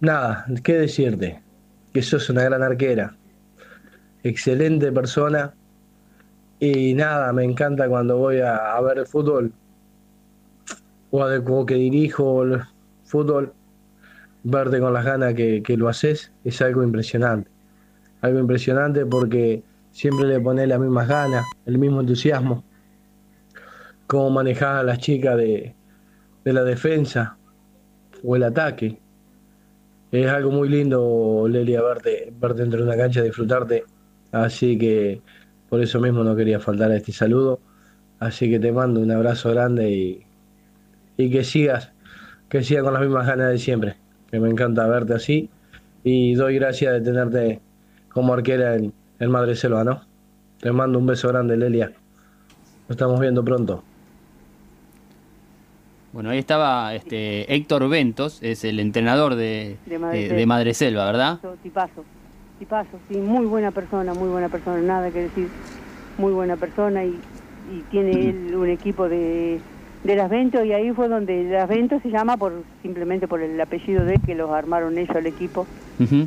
Nada, 0.00 0.46
qué 0.62 0.74
decirte, 0.74 1.40
que 1.92 2.02
sos 2.02 2.30
una 2.30 2.44
gran 2.44 2.62
arquera, 2.62 3.16
excelente 4.30 4.92
persona 4.92 5.54
y 6.60 6.94
nada, 6.94 7.32
me 7.32 7.44
encanta 7.44 7.88
cuando 7.88 8.16
voy 8.18 8.40
a, 8.40 8.80
ver 8.80 8.98
el 8.98 9.06
fútbol 9.06 9.52
o, 11.10 11.22
a- 11.22 11.38
o 11.38 11.66
que 11.66 11.74
dirijo 11.74 12.42
el 12.42 12.62
fútbol, 13.04 13.52
verte 14.42 14.80
con 14.80 14.92
las 14.92 15.04
ganas 15.04 15.34
que, 15.34 15.62
que 15.62 15.76
lo 15.76 15.88
haces 15.88 16.32
es 16.44 16.60
algo 16.62 16.82
impresionante, 16.82 17.50
algo 18.20 18.38
impresionante 18.40 19.06
porque 19.06 19.62
siempre 19.92 20.26
le 20.26 20.40
pones 20.40 20.68
las 20.68 20.80
mismas 20.80 21.08
ganas, 21.08 21.44
el 21.66 21.78
mismo 21.78 22.00
entusiasmo 22.00 22.64
cómo 24.08 24.30
manejar 24.30 24.76
a 24.76 24.82
las 24.82 24.98
chicas 24.98 25.36
de, 25.36 25.74
de 26.44 26.52
la 26.52 26.64
defensa 26.64 27.36
o 28.24 28.34
el 28.34 28.42
ataque. 28.42 28.98
es 30.10 30.26
algo 30.26 30.50
muy 30.50 30.68
lindo, 30.68 31.46
Lelia, 31.48 31.82
verte, 31.82 32.32
verte 32.34 32.62
dentro 32.62 32.80
de 32.80 32.86
una 32.86 32.96
cancha, 32.96 33.22
disfrutarte. 33.22 33.84
Así 34.32 34.78
que 34.78 35.20
por 35.68 35.80
eso 35.80 36.00
mismo 36.00 36.24
no 36.24 36.36
quería 36.36 36.60
faltar 36.60 36.90
a 36.90 36.96
este 36.96 37.12
saludo. 37.12 37.60
Así 38.18 38.50
que 38.50 38.58
te 38.58 38.72
mando 38.72 39.00
un 39.00 39.10
abrazo 39.10 39.50
grande 39.50 39.90
y, 39.90 40.22
y 41.16 41.30
que 41.30 41.44
sigas, 41.44 41.92
que 42.48 42.62
sigas 42.62 42.84
con 42.84 42.92
las 42.92 43.02
mismas 43.02 43.26
ganas 43.26 43.50
de 43.50 43.58
siempre. 43.58 43.96
Que 44.30 44.40
me 44.40 44.50
encanta 44.50 44.86
verte 44.86 45.14
así. 45.14 45.50
Y 46.04 46.34
doy 46.34 46.56
gracias 46.56 46.94
de 46.94 47.00
tenerte 47.00 47.60
como 48.08 48.34
arquera 48.34 48.76
en, 48.76 48.92
en 49.18 49.30
Madre 49.30 49.54
Selva, 49.54 49.84
¿no? 49.84 50.02
Te 50.60 50.72
mando 50.72 50.98
un 50.98 51.06
beso 51.06 51.28
grande, 51.28 51.56
Lelia. 51.56 51.92
Nos 52.88 52.90
estamos 52.90 53.20
viendo 53.20 53.44
pronto. 53.44 53.84
Bueno, 56.12 56.30
ahí 56.30 56.38
estaba 56.38 56.94
este 56.94 57.54
Héctor 57.54 57.88
Ventos, 57.88 58.42
es 58.42 58.64
el 58.64 58.80
entrenador 58.80 59.34
de, 59.34 59.76
De 59.86 59.98
Madre 59.98 60.18
eh, 60.18 60.22
Selva. 60.22 60.36
de 60.38 60.46
Madre 60.46 60.74
Selva, 60.74 61.06
¿verdad? 61.06 61.38
Tipazo, 61.62 62.04
tipazo, 62.58 63.00
sí, 63.08 63.14
muy 63.14 63.46
buena 63.46 63.70
persona, 63.72 64.14
muy 64.14 64.28
buena 64.28 64.48
persona, 64.48 64.80
nada 64.80 65.10
que 65.10 65.22
decir, 65.22 65.50
muy 66.16 66.32
buena 66.32 66.56
persona 66.56 67.04
y, 67.04 67.22
y 67.64 67.84
tiene 67.84 68.30
él 68.30 68.54
un 68.56 68.68
equipo 68.68 69.08
de, 69.08 69.62
de 70.02 70.16
las 70.16 70.28
Ventos 70.28 70.64
y 70.64 70.72
ahí 70.72 70.92
fue 70.92 71.08
donde 71.08 71.44
las 71.44 71.68
Ventos 71.68 72.02
se 72.02 72.10
llama 72.10 72.36
por 72.36 72.64
simplemente 72.82 73.28
por 73.28 73.40
el 73.40 73.60
apellido 73.60 74.04
de 74.04 74.14
él 74.16 74.20
que 74.22 74.34
los 74.34 74.50
armaron 74.50 74.98
ellos 74.98 75.14
el 75.16 75.26
equipo. 75.26 75.68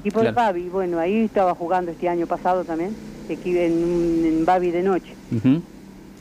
Y 0.04 0.12
por 0.12 0.22
claro. 0.24 0.36
Babi, 0.36 0.70
bueno, 0.70 1.00
ahí 1.00 1.26
estaba 1.26 1.54
jugando 1.56 1.92
este 1.92 2.10
año 2.10 2.28
pasado 2.28 2.66
también, 2.66 2.98
aquí 3.30 3.58
en, 3.58 4.26
en 4.26 4.46
Babi 4.46 4.72
de 4.72 4.84
noche. 4.84 5.18
Ujú. 5.32 5.62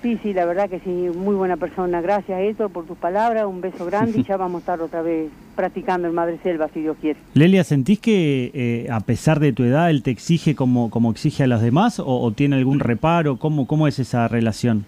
Sí, 0.02 0.18
sí, 0.22 0.32
la 0.32 0.46
verdad 0.46 0.68
que 0.70 0.80
sí, 0.80 0.88
muy 0.88 1.34
buena 1.34 1.56
persona. 1.56 2.00
Gracias, 2.00 2.40
Héctor, 2.40 2.70
por 2.70 2.86
tus 2.86 2.96
palabras, 2.98 3.44
un 3.46 3.60
beso 3.60 3.84
grande 3.84 4.20
y 4.20 4.24
ya 4.28 4.36
vamos 4.36 4.56
a 4.56 4.60
estar 4.60 4.80
otra 4.80 5.02
vez 5.02 5.30
practicando 5.60 6.08
en 6.08 6.14
Madre 6.14 6.38
Selva, 6.42 6.68
si 6.72 6.80
Dios 6.80 6.96
quiere. 7.02 7.20
Lelia, 7.34 7.64
¿sentís 7.64 8.00
que 8.00 8.50
eh, 8.54 8.86
a 8.90 9.00
pesar 9.00 9.40
de 9.40 9.52
tu 9.52 9.62
edad 9.64 9.90
él 9.90 10.02
te 10.02 10.10
exige 10.10 10.54
como, 10.54 10.88
como 10.88 11.10
exige 11.10 11.42
a 11.42 11.46
los 11.46 11.60
demás 11.60 12.00
o, 12.00 12.06
o 12.06 12.32
tiene 12.32 12.56
algún 12.56 12.80
reparo? 12.80 13.36
¿Cómo, 13.36 13.66
¿Cómo 13.66 13.86
es 13.86 13.98
esa 13.98 14.26
relación? 14.26 14.86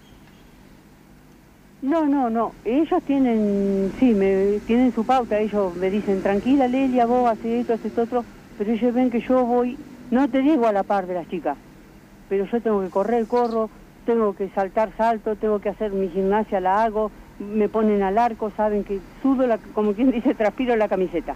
No, 1.83 2.07
no, 2.07 2.31
no. 2.31 2.53
Ellos 2.65 3.03
tienen, 3.05 3.91
sí, 3.99 4.15
me, 4.15 4.59
tienen 4.65 4.91
su 4.93 5.05
pauta. 5.05 5.39
Ellos 5.39 5.75
me 5.75 5.91
dicen, 5.91 6.23
tranquila, 6.23 6.67
Lelia, 6.67 7.05
vos 7.05 7.29
haces 7.29 7.61
esto, 7.61 7.73
haces 7.73 7.95
otro. 7.95 8.25
Pero 8.57 8.71
ellos 8.71 8.93
ven 8.95 9.11
que 9.11 9.21
yo 9.21 9.45
voy, 9.45 9.77
no 10.09 10.27
te 10.27 10.41
digo 10.41 10.65
a 10.65 10.71
la 10.71 10.81
par 10.81 11.05
de 11.05 11.13
las 11.13 11.27
chicas, 11.29 11.57
pero 12.29 12.45
yo 12.45 12.61
tengo 12.61 12.81
que 12.81 12.89
correr, 12.89 13.27
corro, 13.27 13.69
tengo 14.05 14.33
que 14.33 14.49
saltar, 14.49 14.91
salto, 14.97 15.35
tengo 15.35 15.59
que 15.59 15.69
hacer 15.69 15.91
mi 15.91 16.09
gimnasia, 16.09 16.59
la 16.59 16.83
hago, 16.83 17.11
me 17.39 17.69
ponen 17.69 18.03
al 18.03 18.17
arco, 18.17 18.51
saben 18.55 18.83
que 18.83 18.99
sudo, 19.21 19.47
la, 19.47 19.57
como 19.57 19.93
quien 19.93 20.11
dice, 20.11 20.33
transpiro 20.33 20.75
la 20.75 20.87
camiseta. 20.87 21.35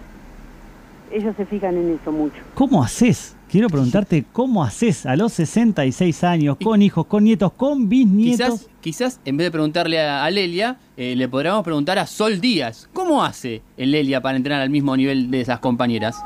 Ellos 1.10 1.34
se 1.36 1.46
fijan 1.46 1.76
en 1.76 1.98
eso 2.00 2.12
mucho. 2.12 2.36
¿Cómo 2.54 2.82
haces? 2.82 3.34
Quiero 3.50 3.68
preguntarte, 3.68 4.26
¿cómo 4.30 4.62
haces 4.62 5.06
a 5.06 5.16
los 5.16 5.32
66 5.32 6.22
años, 6.22 6.58
con 6.62 6.82
hijos, 6.82 7.06
con 7.06 7.24
nietos, 7.24 7.52
con 7.54 7.88
bisnietos? 7.88 8.68
Quizás, 8.80 9.16
quizás 9.16 9.20
en 9.24 9.38
vez 9.38 9.46
de 9.46 9.50
preguntarle 9.50 10.00
a, 10.00 10.30
Lelia, 10.30 10.76
eh, 10.98 11.16
le 11.16 11.28
podríamos 11.28 11.64
preguntar 11.64 11.98
a 11.98 12.06
Sol 12.06 12.40
Díaz. 12.40 12.90
¿Cómo 12.92 13.24
hace 13.24 13.62
el 13.78 13.90
Lelia 13.92 14.20
para 14.20 14.36
entrenar 14.36 14.60
al 14.60 14.68
mismo 14.68 14.94
nivel 14.94 15.30
de 15.30 15.40
esas 15.40 15.60
compañeras? 15.60 16.22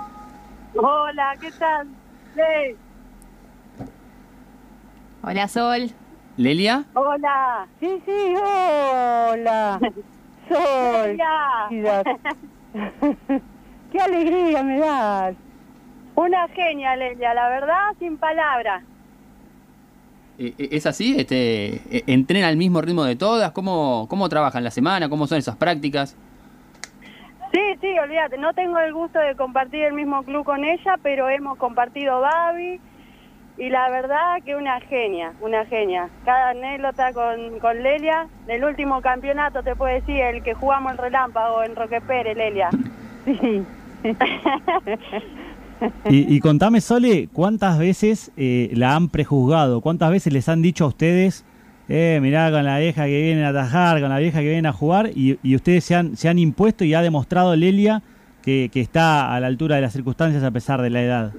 Hola, 0.74 1.36
¿qué 1.40 1.50
tal? 1.52 1.86
Ley. 2.34 2.76
Hola, 5.22 5.46
Sol. 5.46 5.92
¿Lelia? 6.36 6.84
Hola. 6.94 7.66
Sí, 7.80 8.02
sí, 8.04 8.34
hola. 8.36 9.78
Sol. 10.48 11.18
Lelia. 11.70 12.02
Qué 13.92 13.98
alegría 14.00 14.62
me 14.62 14.78
das. 14.78 15.34
Una 16.14 16.48
genia, 16.48 16.96
Lelia, 16.96 17.34
la 17.34 17.48
verdad, 17.48 17.92
sin 17.98 18.16
palabras. 18.16 18.82
Eh, 20.38 20.54
eh, 20.58 20.68
¿Es 20.72 20.86
así? 20.86 21.14
Este, 21.18 21.96
eh, 21.96 22.04
¿Entrena 22.06 22.48
al 22.48 22.56
mismo 22.56 22.80
ritmo 22.80 23.04
de 23.04 23.16
todas? 23.16 23.52
¿Cómo, 23.52 24.06
¿Cómo 24.08 24.28
trabajan 24.28 24.64
la 24.64 24.70
semana? 24.70 25.08
¿Cómo 25.08 25.26
son 25.26 25.38
esas 25.38 25.56
prácticas? 25.56 26.16
Sí, 27.52 27.60
sí, 27.82 27.98
olvídate, 27.98 28.38
no 28.38 28.54
tengo 28.54 28.78
el 28.78 28.94
gusto 28.94 29.18
de 29.18 29.36
compartir 29.36 29.82
el 29.82 29.92
mismo 29.92 30.22
club 30.22 30.42
con 30.42 30.64
ella, 30.64 30.96
pero 31.02 31.28
hemos 31.28 31.58
compartido 31.58 32.18
Babi 32.20 32.80
y 33.62 33.70
la 33.70 33.88
verdad 33.90 34.42
que 34.44 34.56
una 34.56 34.80
genia, 34.80 35.34
una 35.40 35.64
genia. 35.66 36.08
Cada 36.24 36.50
anécdota 36.50 37.12
con, 37.12 37.60
con 37.60 37.80
Lelia, 37.80 38.26
del 38.48 38.64
último 38.64 39.00
campeonato 39.00 39.62
te 39.62 39.76
puedo 39.76 39.94
decir, 39.94 40.16
el 40.16 40.42
que 40.42 40.52
jugamos 40.52 40.90
el 40.90 40.98
relámpago 40.98 41.62
en 41.62 41.76
Roque 41.76 42.00
Pérez, 42.00 42.36
Lelia. 42.36 42.70
Sí. 43.24 43.62
Y, 46.08 46.36
y 46.36 46.38
contame, 46.38 46.80
Sole, 46.80 47.28
¿cuántas 47.32 47.76
veces 47.76 48.30
eh, 48.36 48.70
la 48.72 48.94
han 48.94 49.08
prejuzgado? 49.08 49.80
¿Cuántas 49.80 50.12
veces 50.12 50.32
les 50.32 50.48
han 50.48 50.62
dicho 50.62 50.84
a 50.84 50.88
ustedes, 50.88 51.44
eh, 51.88 52.20
mirá 52.22 52.52
con 52.52 52.64
la 52.64 52.78
vieja 52.78 53.06
que 53.06 53.20
viene 53.20 53.44
a 53.44 53.48
atajar, 53.48 54.00
con 54.00 54.08
la 54.08 54.18
vieja 54.18 54.38
que 54.38 54.50
viene 54.50 54.68
a 54.68 54.72
jugar, 54.72 55.10
y, 55.12 55.40
y 55.42 55.56
ustedes 55.56 55.82
se 55.82 55.96
han, 55.96 56.16
se 56.16 56.28
han 56.28 56.38
impuesto 56.38 56.84
y 56.84 56.94
ha 56.94 57.02
demostrado 57.02 57.56
Lelia 57.56 58.00
que, 58.42 58.70
que 58.72 58.80
está 58.80 59.34
a 59.34 59.40
la 59.40 59.48
altura 59.48 59.74
de 59.74 59.82
las 59.82 59.92
circunstancias 59.92 60.44
a 60.44 60.52
pesar 60.52 60.82
de 60.82 60.90
la 60.90 61.02
edad? 61.02 61.32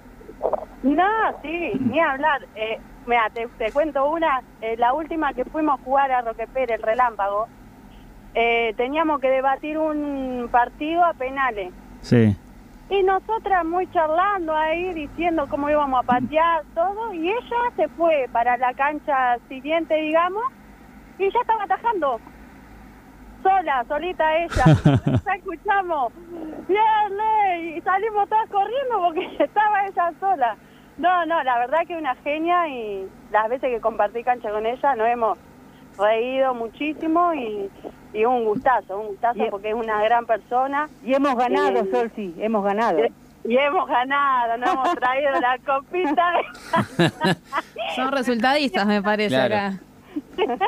No, 0.83 1.07
sí, 1.41 1.71
ni 1.79 1.99
hablar. 1.99 2.45
Eh, 2.55 2.79
mira, 3.07 3.29
te, 3.33 3.47
te 3.57 3.71
cuento 3.71 4.05
una, 4.09 4.41
eh, 4.61 4.75
la 4.77 4.93
última 4.93 5.33
que 5.33 5.45
fuimos 5.45 5.79
a 5.79 5.83
jugar 5.83 6.11
a 6.11 6.21
Roque 6.21 6.45
Pérez, 6.47 6.77
el 6.77 6.83
relámpago, 6.83 7.47
eh, 8.35 8.73
teníamos 8.75 9.21
que 9.21 9.29
debatir 9.29 9.77
un 9.77 10.49
partido 10.51 11.03
a 11.03 11.13
penales. 11.13 11.73
Sí. 12.01 12.35
Y 12.89 13.03
nosotras 13.03 13.63
muy 13.63 13.89
charlando 13.91 14.53
ahí, 14.53 14.93
diciendo 14.93 15.47
cómo 15.49 15.69
íbamos 15.69 16.03
a 16.03 16.05
patear, 16.05 16.63
todo, 16.75 17.13
y 17.13 17.29
ella 17.29 17.57
se 17.77 17.87
fue 17.89 18.27
para 18.31 18.57
la 18.57 18.73
cancha 18.73 19.37
siguiente, 19.47 19.95
digamos, 19.95 20.43
y 21.17 21.31
ya 21.31 21.39
estaba 21.39 21.63
atajando. 21.63 22.19
Sola, 23.41 23.85
solita 23.87 24.37
ella. 24.37 24.63
ya 25.25 25.33
escuchamos, 25.33 26.13
bien, 26.67 27.75
y 27.75 27.81
salimos 27.81 28.27
todas 28.27 28.49
corriendo 28.49 28.99
porque 29.05 29.35
estaba 29.43 29.85
ella 29.85 30.11
sola. 30.19 30.57
No, 30.97 31.25
no, 31.25 31.43
la 31.43 31.57
verdad 31.59 31.79
que 31.87 31.95
una 31.97 32.15
genia 32.15 32.67
y 32.67 33.07
las 33.31 33.49
veces 33.49 33.69
que 33.71 33.81
compartí 33.81 34.23
cancha 34.23 34.51
con 34.51 34.65
ella 34.65 34.95
nos 34.95 35.07
hemos 35.07 35.37
reído 35.97 36.53
muchísimo 36.53 37.33
y, 37.33 37.69
y 38.13 38.25
un 38.25 38.45
gustazo, 38.45 38.99
un 38.99 39.07
gustazo 39.07 39.45
Y- 39.45 39.49
porque 39.49 39.69
es 39.69 39.75
una 39.75 40.01
gran 40.03 40.25
persona. 40.25 40.87
Y 41.03 41.13
hemos 41.13 41.35
ganado, 41.35 41.79
Eh, 41.79 41.89
Sol, 41.91 42.11
sí, 42.15 42.33
hemos 42.37 42.63
ganado. 42.63 42.99
y 43.43 43.57
hemos 43.57 43.87
ganado, 43.87 44.57
nos 44.57 44.69
hemos 44.73 44.95
traído 44.95 45.31
la 45.41 45.57
copita. 45.65 46.33
Son 47.95 48.11
resultadistas, 48.11 48.85
me 48.85 49.01
parece, 49.01 49.29
Claro. 49.35 49.55
acá. 49.55 49.79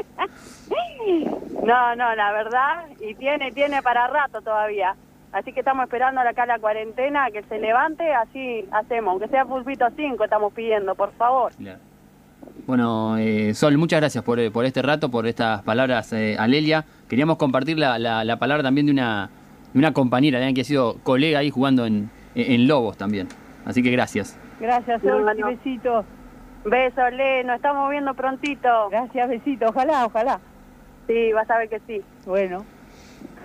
No, 1.63 1.95
no, 1.95 2.15
la 2.15 2.31
verdad, 2.31 2.85
y 2.99 3.13
tiene, 3.15 3.51
tiene 3.51 3.81
para 3.81 4.07
rato 4.07 4.41
todavía. 4.41 4.95
Así 5.31 5.51
que 5.51 5.59
estamos 5.59 5.83
esperando 5.83 6.21
acá 6.21 6.45
la 6.45 6.59
cuarentena, 6.59 7.29
que 7.31 7.43
se 7.43 7.59
levante, 7.59 8.13
así 8.13 8.65
hacemos. 8.71 9.11
Aunque 9.11 9.27
sea 9.27 9.43
pulpito 9.45 9.85
5 9.95 10.23
estamos 10.23 10.53
pidiendo, 10.53 10.95
por 10.95 11.11
favor. 11.13 11.51
Bueno, 12.67 13.17
eh, 13.17 13.53
Sol, 13.53 13.77
muchas 13.77 13.99
gracias 13.99 14.23
por, 14.23 14.39
eh, 14.39 14.49
por 14.51 14.65
este 14.65 14.81
rato, 14.81 15.09
por 15.09 15.27
estas 15.27 15.61
palabras 15.63 16.13
eh, 16.13 16.35
a 16.39 16.47
Lelia. 16.47 16.85
Queríamos 17.09 17.37
compartir 17.37 17.77
la, 17.77 17.99
la- 17.99 18.23
la 18.23 18.37
palabra 18.37 18.63
también 18.63 18.85
de 18.85 18.93
una, 18.93 19.29
de 19.73 19.79
una 19.79 19.91
compañera, 19.93 20.37
de 20.39 20.45
alguien 20.45 20.55
que 20.55 20.61
ha 20.61 20.65
sido 20.65 20.95
colega 21.03 21.39
ahí 21.39 21.49
jugando 21.49 21.85
en, 21.85 22.09
en 22.35 22.67
Lobos 22.67 22.97
también. 22.97 23.27
Así 23.65 23.83
que 23.83 23.91
gracias. 23.91 24.37
Gracias, 24.59 25.01
Sol, 25.01 25.25
No, 25.25 25.33
y 25.33 25.39
no. 25.39 25.47
besitos. 25.47 26.05
Besos, 26.63 27.11
Le, 27.13 27.43
nos 27.43 27.57
estamos 27.57 27.89
viendo 27.91 28.13
prontito. 28.13 28.89
Gracias, 28.89 29.27
besitos. 29.29 29.69
Ojalá, 29.69 30.05
ojalá. 30.05 30.39
Sí, 31.07 31.33
vas 31.33 31.49
a 31.49 31.57
ver 31.57 31.69
que 31.69 31.79
sí. 31.85 32.01
Bueno. 32.25 32.63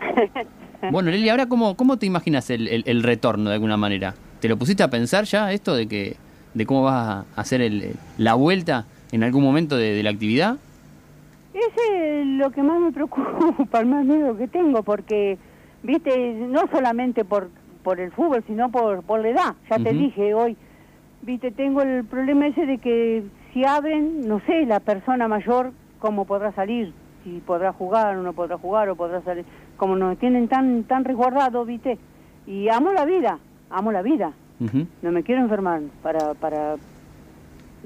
Bueno, 0.91 1.11
Lelia, 1.11 1.33
ahora 1.33 1.47
cómo, 1.47 1.77
cómo 1.77 1.99
te 1.99 2.07
imaginas 2.07 2.49
el, 2.51 2.67
el- 2.69 2.85
el 2.87 3.03
retorno 3.03 3.51
de 3.51 3.55
alguna 3.57 3.77
manera? 3.77 4.15
¿Te 4.41 4.49
lo 4.49 4.57
pusiste 4.57 4.83
a 4.83 4.89
pensar 4.89 5.25
ya 5.25 5.53
esto 5.53 5.75
de 5.75 5.87
que 5.87 6.17
de 6.55 6.67
cómo 6.67 6.83
vas 6.83 7.25
a 7.37 7.41
hacer 7.41 7.61
el- 7.61 7.95
la 8.19 8.35
vuelta 8.35 8.87
en 9.13 9.23
algún 9.23 9.43
momento 9.45 9.77
de, 9.77 9.93
de 9.93 10.03
la 10.03 10.11
actividad? 10.11 10.57
Ese 11.53 12.21
es 12.23 12.27
lo 12.27 12.51
que 12.51 12.63
más 12.63 12.81
me 12.81 12.93
preocupa, 12.93 13.81
el 13.81 13.87
más 13.87 14.05
miedo 14.07 14.37
que 14.37 14.49
tengo, 14.49 14.83
porque, 14.83 15.39
viste, 15.83 16.33
no 16.33 16.63
solamente 16.73 17.25
por, 17.25 17.51
por 17.83 18.01
el 18.01 18.11
fútbol, 18.13 18.43
sino 18.47 18.71
por, 18.71 19.03
por 19.03 19.21
la 19.21 19.29
edad. 19.29 19.55
Ya 19.69 19.77
te 19.77 19.93
dije 19.93 20.33
hoy, 20.35 20.57
viste, 21.23 21.51
tengo 21.51 21.83
el 21.83 22.05
problema 22.05 22.47
ese 22.47 22.67
de 22.67 22.79
que 22.79 23.25
si 23.53 23.65
abren, 23.65 24.27
no 24.27 24.41
sé, 24.47 24.65
la 24.67 24.81
persona 24.81 25.29
mayor, 25.29 25.73
cómo 25.99 26.25
podrá 26.25 26.53
salir, 26.53 26.93
si 27.25 27.41
podrá 27.45 27.73
jugar 27.73 28.17
o 28.17 28.23
no 28.23 28.33
podrá 28.33 28.57
jugar 28.57 28.89
o 28.89 28.97
podrá 28.97 29.21
salir, 29.23 29.45
como 29.81 29.97
nos 29.97 30.19
tienen 30.19 30.47
tan, 30.47 30.85
tan 30.85 31.05
resguardados, 31.05 31.67
viste. 31.67 31.97
Y 32.47 32.69
amo 32.69 32.93
la 32.93 33.07
vida, 33.07 33.39
amo 33.71 33.91
la 33.93 34.03
vida, 34.03 34.33
no 35.01 35.11
me 35.11 35.23
quiero 35.23 35.41
enfermar 35.41 35.81
para 36.03 36.35
para 36.35 36.75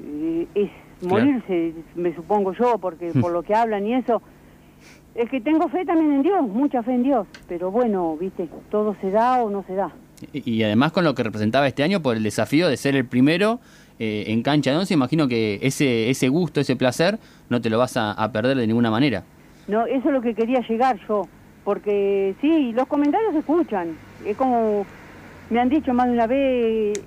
eh, 0.02 0.46
es 0.56 0.70
Claro. 1.00 1.24
morirse 1.24 1.74
me 1.96 2.14
supongo 2.14 2.52
yo 2.52 2.78
porque 2.78 3.12
por 3.20 3.30
lo 3.32 3.42
que 3.42 3.54
hablan 3.54 3.86
y 3.86 3.94
eso. 3.94 4.22
Es 5.14 5.28
que 5.30 5.40
tengo 5.40 5.68
fe 5.68 5.84
también 5.84 6.12
en 6.12 6.22
Dios 6.22 6.42
mucha 6.48 6.82
fe 6.82 6.94
en 6.94 7.02
Dios 7.04 7.26
pero 7.48 7.70
bueno 7.70 8.16
viste 8.16 8.48
todo 8.70 8.96
se 9.00 9.10
da 9.10 9.42
o 9.42 9.50
no 9.50 9.62
se 9.66 9.74
da. 9.74 9.90
Y, 10.32 10.50
y 10.50 10.62
además 10.64 10.92
con 10.92 11.04
lo 11.04 11.14
que 11.14 11.22
representaba 11.22 11.66
este 11.68 11.82
año 11.84 12.00
por 12.00 12.16
el 12.16 12.22
desafío 12.22 12.68
de 12.68 12.76
ser 12.76 12.96
el 12.96 13.04
primero 13.06 13.60
eh, 13.98 14.24
en 14.28 14.42
cancha 14.42 14.70
de 14.72 14.78
once, 14.78 14.94
imagino 14.94 15.28
que 15.28 15.58
ese, 15.62 16.10
ese 16.10 16.28
gusto, 16.28 16.60
ese 16.60 16.74
placer, 16.74 17.18
no 17.50 17.60
te 17.60 17.70
lo 17.70 17.78
vas 17.78 17.96
a, 17.96 18.10
a 18.12 18.32
perder 18.32 18.56
de 18.56 18.66
ninguna 18.66 18.90
manera. 18.90 19.22
No, 19.68 19.86
eso 19.86 20.08
es 20.08 20.12
lo 20.14 20.20
que 20.20 20.34
quería 20.34 20.60
llegar 20.68 20.98
yo, 21.08 21.28
porque 21.64 22.34
sí, 22.40 22.72
los 22.72 22.86
comentarios 22.86 23.32
se 23.32 23.38
escuchan. 23.40 23.96
Es 24.24 24.36
como 24.36 24.86
me 25.50 25.60
han 25.60 25.68
dicho 25.68 25.92
más 25.92 26.06
de 26.06 26.12
una 26.12 26.26
vez, 26.26 27.00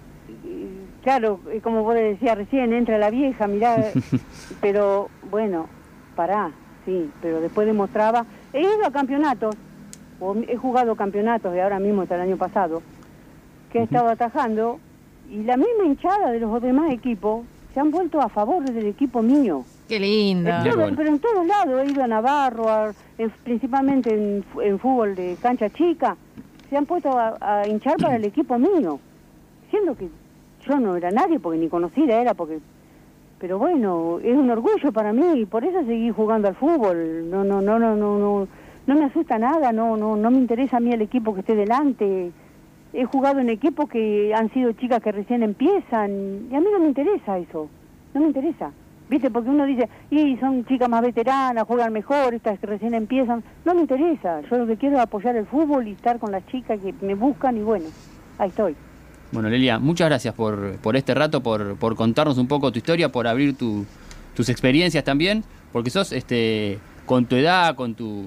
claro, 1.04 1.40
es 1.52 1.62
como 1.64 1.84
vos 1.84 1.96
decías 1.96 2.38
recién, 2.38 2.74
entra 2.74 2.98
la 2.98 3.10
vieja, 3.10 3.48
mirá, 3.48 3.92
pero 4.62 5.10
bueno, 5.30 5.68
pará, 6.16 6.52
sí, 6.86 7.10
pero 7.22 7.42
después 7.42 7.68
demostraba, 7.68 8.26
he 8.54 8.62
ido 8.62 8.86
a 8.86 8.92
campeonatos, 8.92 9.56
o 10.20 10.36
he 10.48 10.56
jugado 10.56 10.96
campeonatos 10.96 11.54
de 11.54 11.62
ahora 11.62 11.80
mismo 11.80 12.02
hasta 12.02 12.16
el 12.16 12.22
año 12.22 12.38
pasado, 12.38 12.82
que 13.72 13.80
he 13.80 13.84
estado 13.84 14.10
atajando, 14.10 14.80
y 15.30 15.44
la 15.44 15.58
misma 15.58 15.86
hinchada 15.86 16.32
de 16.32 16.40
los 16.40 16.62
demás 16.62 16.92
equipos 16.92 17.46
se 17.74 17.80
han 17.80 17.92
vuelto 17.92 18.22
a 18.22 18.30
favor 18.30 18.64
del 18.64 18.88
equipo 18.88 19.22
mío. 19.22 19.66
Qué 19.88 20.00
lindo. 20.00 20.50
En 20.50 20.64
todo- 20.64 20.96
Pero 20.96 21.10
en 21.10 21.20
todos 21.20 21.46
lados, 21.46 21.82
he 21.88 21.92
ido 21.92 22.04
a 22.04 22.08
Navarro, 22.08 22.70
a- 22.70 22.94
en- 23.18 23.30
principalmente 23.44 24.14
en, 24.14 24.80
fútbol 24.80 25.16
de 25.16 25.38
cancha 25.42 25.70
chica, 25.70 26.16
se 26.70 26.78
han 26.78 26.86
puesto 26.86 27.18
a, 27.18 27.38
a 27.40 27.68
hinchar 27.68 27.98
para 27.98 28.16
el 28.18 28.26
equipo 28.32 28.58
mío, 28.60 29.00
siendo 29.70 29.96
que 29.96 30.10
yo 30.68 30.80
no 30.80 30.96
era 30.96 31.12
nadie, 31.12 31.40
porque 31.40 31.58
ni 31.60 31.70
conocida 31.70 32.20
era, 32.22 32.34
porque... 32.34 32.60
Pero 33.40 33.60
bueno, 33.60 34.18
es 34.24 34.36
un 34.36 34.50
orgullo 34.50 34.92
para 34.92 35.14
mí 35.14 35.42
y 35.42 35.46
por 35.46 35.64
eso 35.64 35.84
seguí 35.86 36.10
jugando 36.10 36.48
al 36.48 36.56
fútbol. 36.56 37.30
No, 37.30 37.44
no, 37.44 37.62
no, 37.62 37.78
no, 37.78 37.96
no, 37.96 38.18
no, 38.18 38.48
no 38.88 38.96
me 38.96 39.06
asusta 39.06 39.38
nada, 39.38 39.72
no, 39.72 39.96
no, 39.96 40.16
no 40.16 40.32
me 40.32 40.38
interesa 40.40 40.78
a 40.78 40.80
mí 40.80 40.92
el 40.92 41.04
equipo 41.04 41.36
que 41.36 41.42
esté 41.42 41.56
delante. 41.56 42.32
He 42.94 43.06
jugado 43.06 43.40
en 43.40 43.50
equipos 43.50 43.88
que 43.90 44.34
han 44.34 44.52
sido 44.54 44.72
chicas 44.72 45.04
que 45.04 45.12
recién 45.12 45.44
empiezan 45.44 46.48
y 46.52 46.56
a 46.56 46.60
mí 46.60 46.66
no 46.74 46.80
me 46.80 46.88
interesa 46.88 47.38
eso, 47.38 47.70
no 48.16 48.22
me 48.22 48.28
interesa. 48.28 48.72
¿Viste? 49.10 49.32
Porque 49.32 49.50
uno 49.50 49.66
dice, 49.66 49.88
y 50.12 50.36
son 50.38 50.66
chicas 50.66 50.90
más 50.90 51.02
veteranas, 51.02 51.66
juegan 51.66 51.94
mejor, 51.94 52.34
estas 52.34 52.60
que 52.60 52.68
recién 52.68 52.94
empiezan. 52.94 53.42
No 53.64 53.74
me 53.74 53.82
interesa. 53.82 54.42
Yo 54.50 54.58
lo 54.58 54.68
que 54.68 54.76
quiero 54.76 54.98
es 54.98 55.02
apoyar 55.04 55.36
el 55.38 55.46
fútbol 55.46 55.88
y 55.88 55.92
estar 55.92 56.20
con 56.20 56.32
las 56.32 56.46
chicas 56.48 56.80
que 56.82 56.94
me 57.06 57.16
buscan 57.16 57.56
y 57.58 57.62
bueno, 57.62 57.86
ahí 58.38 58.50
estoy. 58.50 58.76
Bueno, 59.32 59.50
Lelia, 59.50 59.80
muchas 59.80 60.10
gracias 60.10 60.34
por, 60.34 60.76
por 60.78 60.96
este 60.98 61.14
rato, 61.14 61.42
por, 61.42 61.78
por 61.78 61.96
contarnos 61.96 62.38
un 62.38 62.48
poco 62.48 62.72
tu 62.72 62.80
historia, 62.80 63.10
por 63.10 63.28
abrir 63.28 63.58
tu- 63.58 63.86
tus 64.36 64.50
experiencias 64.50 65.04
también, 65.04 65.44
porque 65.72 65.90
sos, 65.90 66.12
este, 66.12 66.78
con 67.06 67.26
tu 67.26 67.36
edad, 67.36 67.76
con 67.76 67.96
tu, 67.96 68.26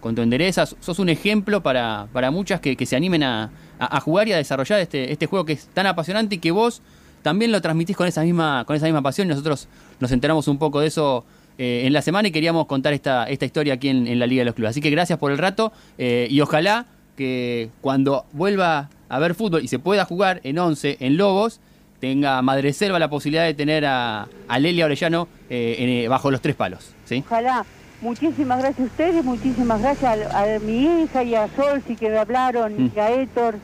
con 0.00 0.14
tu 0.14 0.22
endereza, 0.22 0.66
sos 0.66 0.98
un 0.98 1.08
ejemplo 1.08 1.62
para, 1.62 2.08
para 2.12 2.30
muchas 2.30 2.60
que, 2.60 2.76
que 2.76 2.86
se 2.86 2.96
animen 2.96 3.22
a, 3.22 3.44
a- 3.78 3.96
a 3.96 4.00
jugar 4.00 4.28
y 4.28 4.32
a 4.32 4.36
desarrollar 4.36 4.80
este, 4.80 5.12
este 5.12 5.26
juego 5.26 5.44
que 5.44 5.52
es 5.54 5.66
tan 5.68 5.86
apasionante 5.86 6.34
y 6.34 6.38
que 6.38 6.50
vos 6.50 6.82
también 7.24 7.50
lo 7.50 7.60
transmitís 7.60 7.96
con 7.96 8.06
esa 8.06 8.22
misma, 8.22 8.64
con 8.66 8.76
esa 8.76 8.84
misma 8.84 9.02
pasión. 9.02 9.26
Nosotros 9.26 9.66
nos 9.98 10.12
enteramos 10.12 10.46
un 10.46 10.58
poco 10.58 10.78
de 10.80 10.86
eso 10.88 11.24
eh, 11.58 11.82
en 11.86 11.92
la 11.92 12.02
semana 12.02 12.28
y 12.28 12.30
queríamos 12.30 12.66
contar 12.66 12.92
esta, 12.92 13.24
esta 13.24 13.44
historia 13.46 13.74
aquí 13.74 13.88
en, 13.88 14.06
en 14.06 14.18
la 14.18 14.26
Liga 14.26 14.42
de 14.42 14.44
los 14.44 14.54
Clubes. 14.54 14.70
Así 14.70 14.80
que 14.80 14.90
gracias 14.90 15.18
por 15.18 15.32
el 15.32 15.38
rato 15.38 15.72
eh, 15.98 16.28
y 16.30 16.40
ojalá 16.40 16.86
que 17.16 17.70
cuando 17.80 18.26
vuelva 18.32 18.90
a 19.08 19.18
ver 19.18 19.34
fútbol 19.34 19.62
y 19.64 19.68
se 19.68 19.78
pueda 19.78 20.04
jugar 20.04 20.40
en 20.44 20.58
11 20.58 20.98
en 21.00 21.16
Lobos, 21.16 21.60
tenga 22.00 22.42
Madreselva 22.42 22.98
la 22.98 23.08
posibilidad 23.08 23.44
de 23.44 23.54
tener 23.54 23.86
a, 23.86 24.28
a 24.48 24.58
Lelia 24.58 24.84
Orellano 24.84 25.26
eh, 25.48 25.76
en, 25.78 25.88
eh, 25.88 26.08
bajo 26.08 26.30
los 26.30 26.40
tres 26.42 26.54
palos. 26.56 26.90
¿sí? 27.06 27.24
Ojalá. 27.26 27.64
Muchísimas 28.00 28.58
gracias 28.58 28.80
a 28.80 28.90
ustedes, 28.90 29.24
muchísimas 29.24 29.80
gracias 29.80 30.30
a, 30.34 30.42
a 30.56 30.58
mi 30.58 31.04
hija 31.04 31.22
y 31.22 31.34
a 31.36 31.48
Solsi 31.56 31.96
que 31.96 32.10
me 32.10 32.18
hablaron 32.18 32.74
Mm. 32.76 32.90
y 32.94 32.98
a 33.00 33.10
Héctor. 33.12 33.54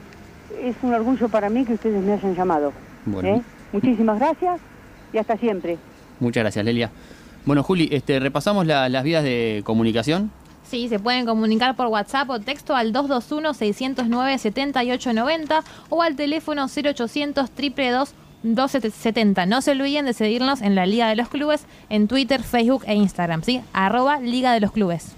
Es 0.62 0.76
un 0.82 0.94
orgullo 0.94 1.28
para 1.28 1.50
mí 1.50 1.64
que 1.66 1.74
ustedes 1.74 2.02
me 2.02 2.14
hayan 2.14 2.34
llamado. 2.34 2.72
Bueno. 3.06 3.36
¿eh? 3.36 3.42
Muchísimas 3.72 4.18
gracias 4.18 4.60
y 5.12 5.18
hasta 5.18 5.36
siempre. 5.36 5.78
Muchas 6.18 6.42
gracias, 6.42 6.64
Lelia. 6.64 6.90
Bueno, 7.46 7.62
Juli, 7.62 7.88
este, 7.92 8.18
repasamos 8.20 8.66
la- 8.66 8.88
las 8.88 9.02
vías 9.04 9.22
de 9.24 9.62
comunicación. 9.64 10.30
Sí, 10.64 10.88
se 10.88 10.98
pueden 11.00 11.26
comunicar 11.26 11.74
por 11.74 11.86
WhatsApp 11.88 12.30
o 12.30 12.38
texto 12.38 12.76
al 12.76 12.92
221-609-7890 12.92 15.62
o 15.88 16.02
al 16.02 16.16
teléfono 16.16 16.66
0800 16.68 17.48
222 17.50 18.14
1270. 18.42 19.46
No 19.46 19.60
se 19.60 19.72
olviden 19.72 20.06
de 20.06 20.12
seguirnos 20.14 20.62
en 20.62 20.74
la 20.74 20.86
Liga 20.86 21.08
de 21.08 21.16
los 21.16 21.28
Clubes 21.28 21.64
en 21.90 22.08
Twitter, 22.08 22.42
Facebook 22.42 22.84
e 22.86 22.94
Instagram, 22.94 23.42
¿sí? 23.42 23.60
Arroba 23.72 24.20
Liga 24.20 24.52
de 24.52 24.60
los 24.60 24.72
Clubes. 24.72 25.12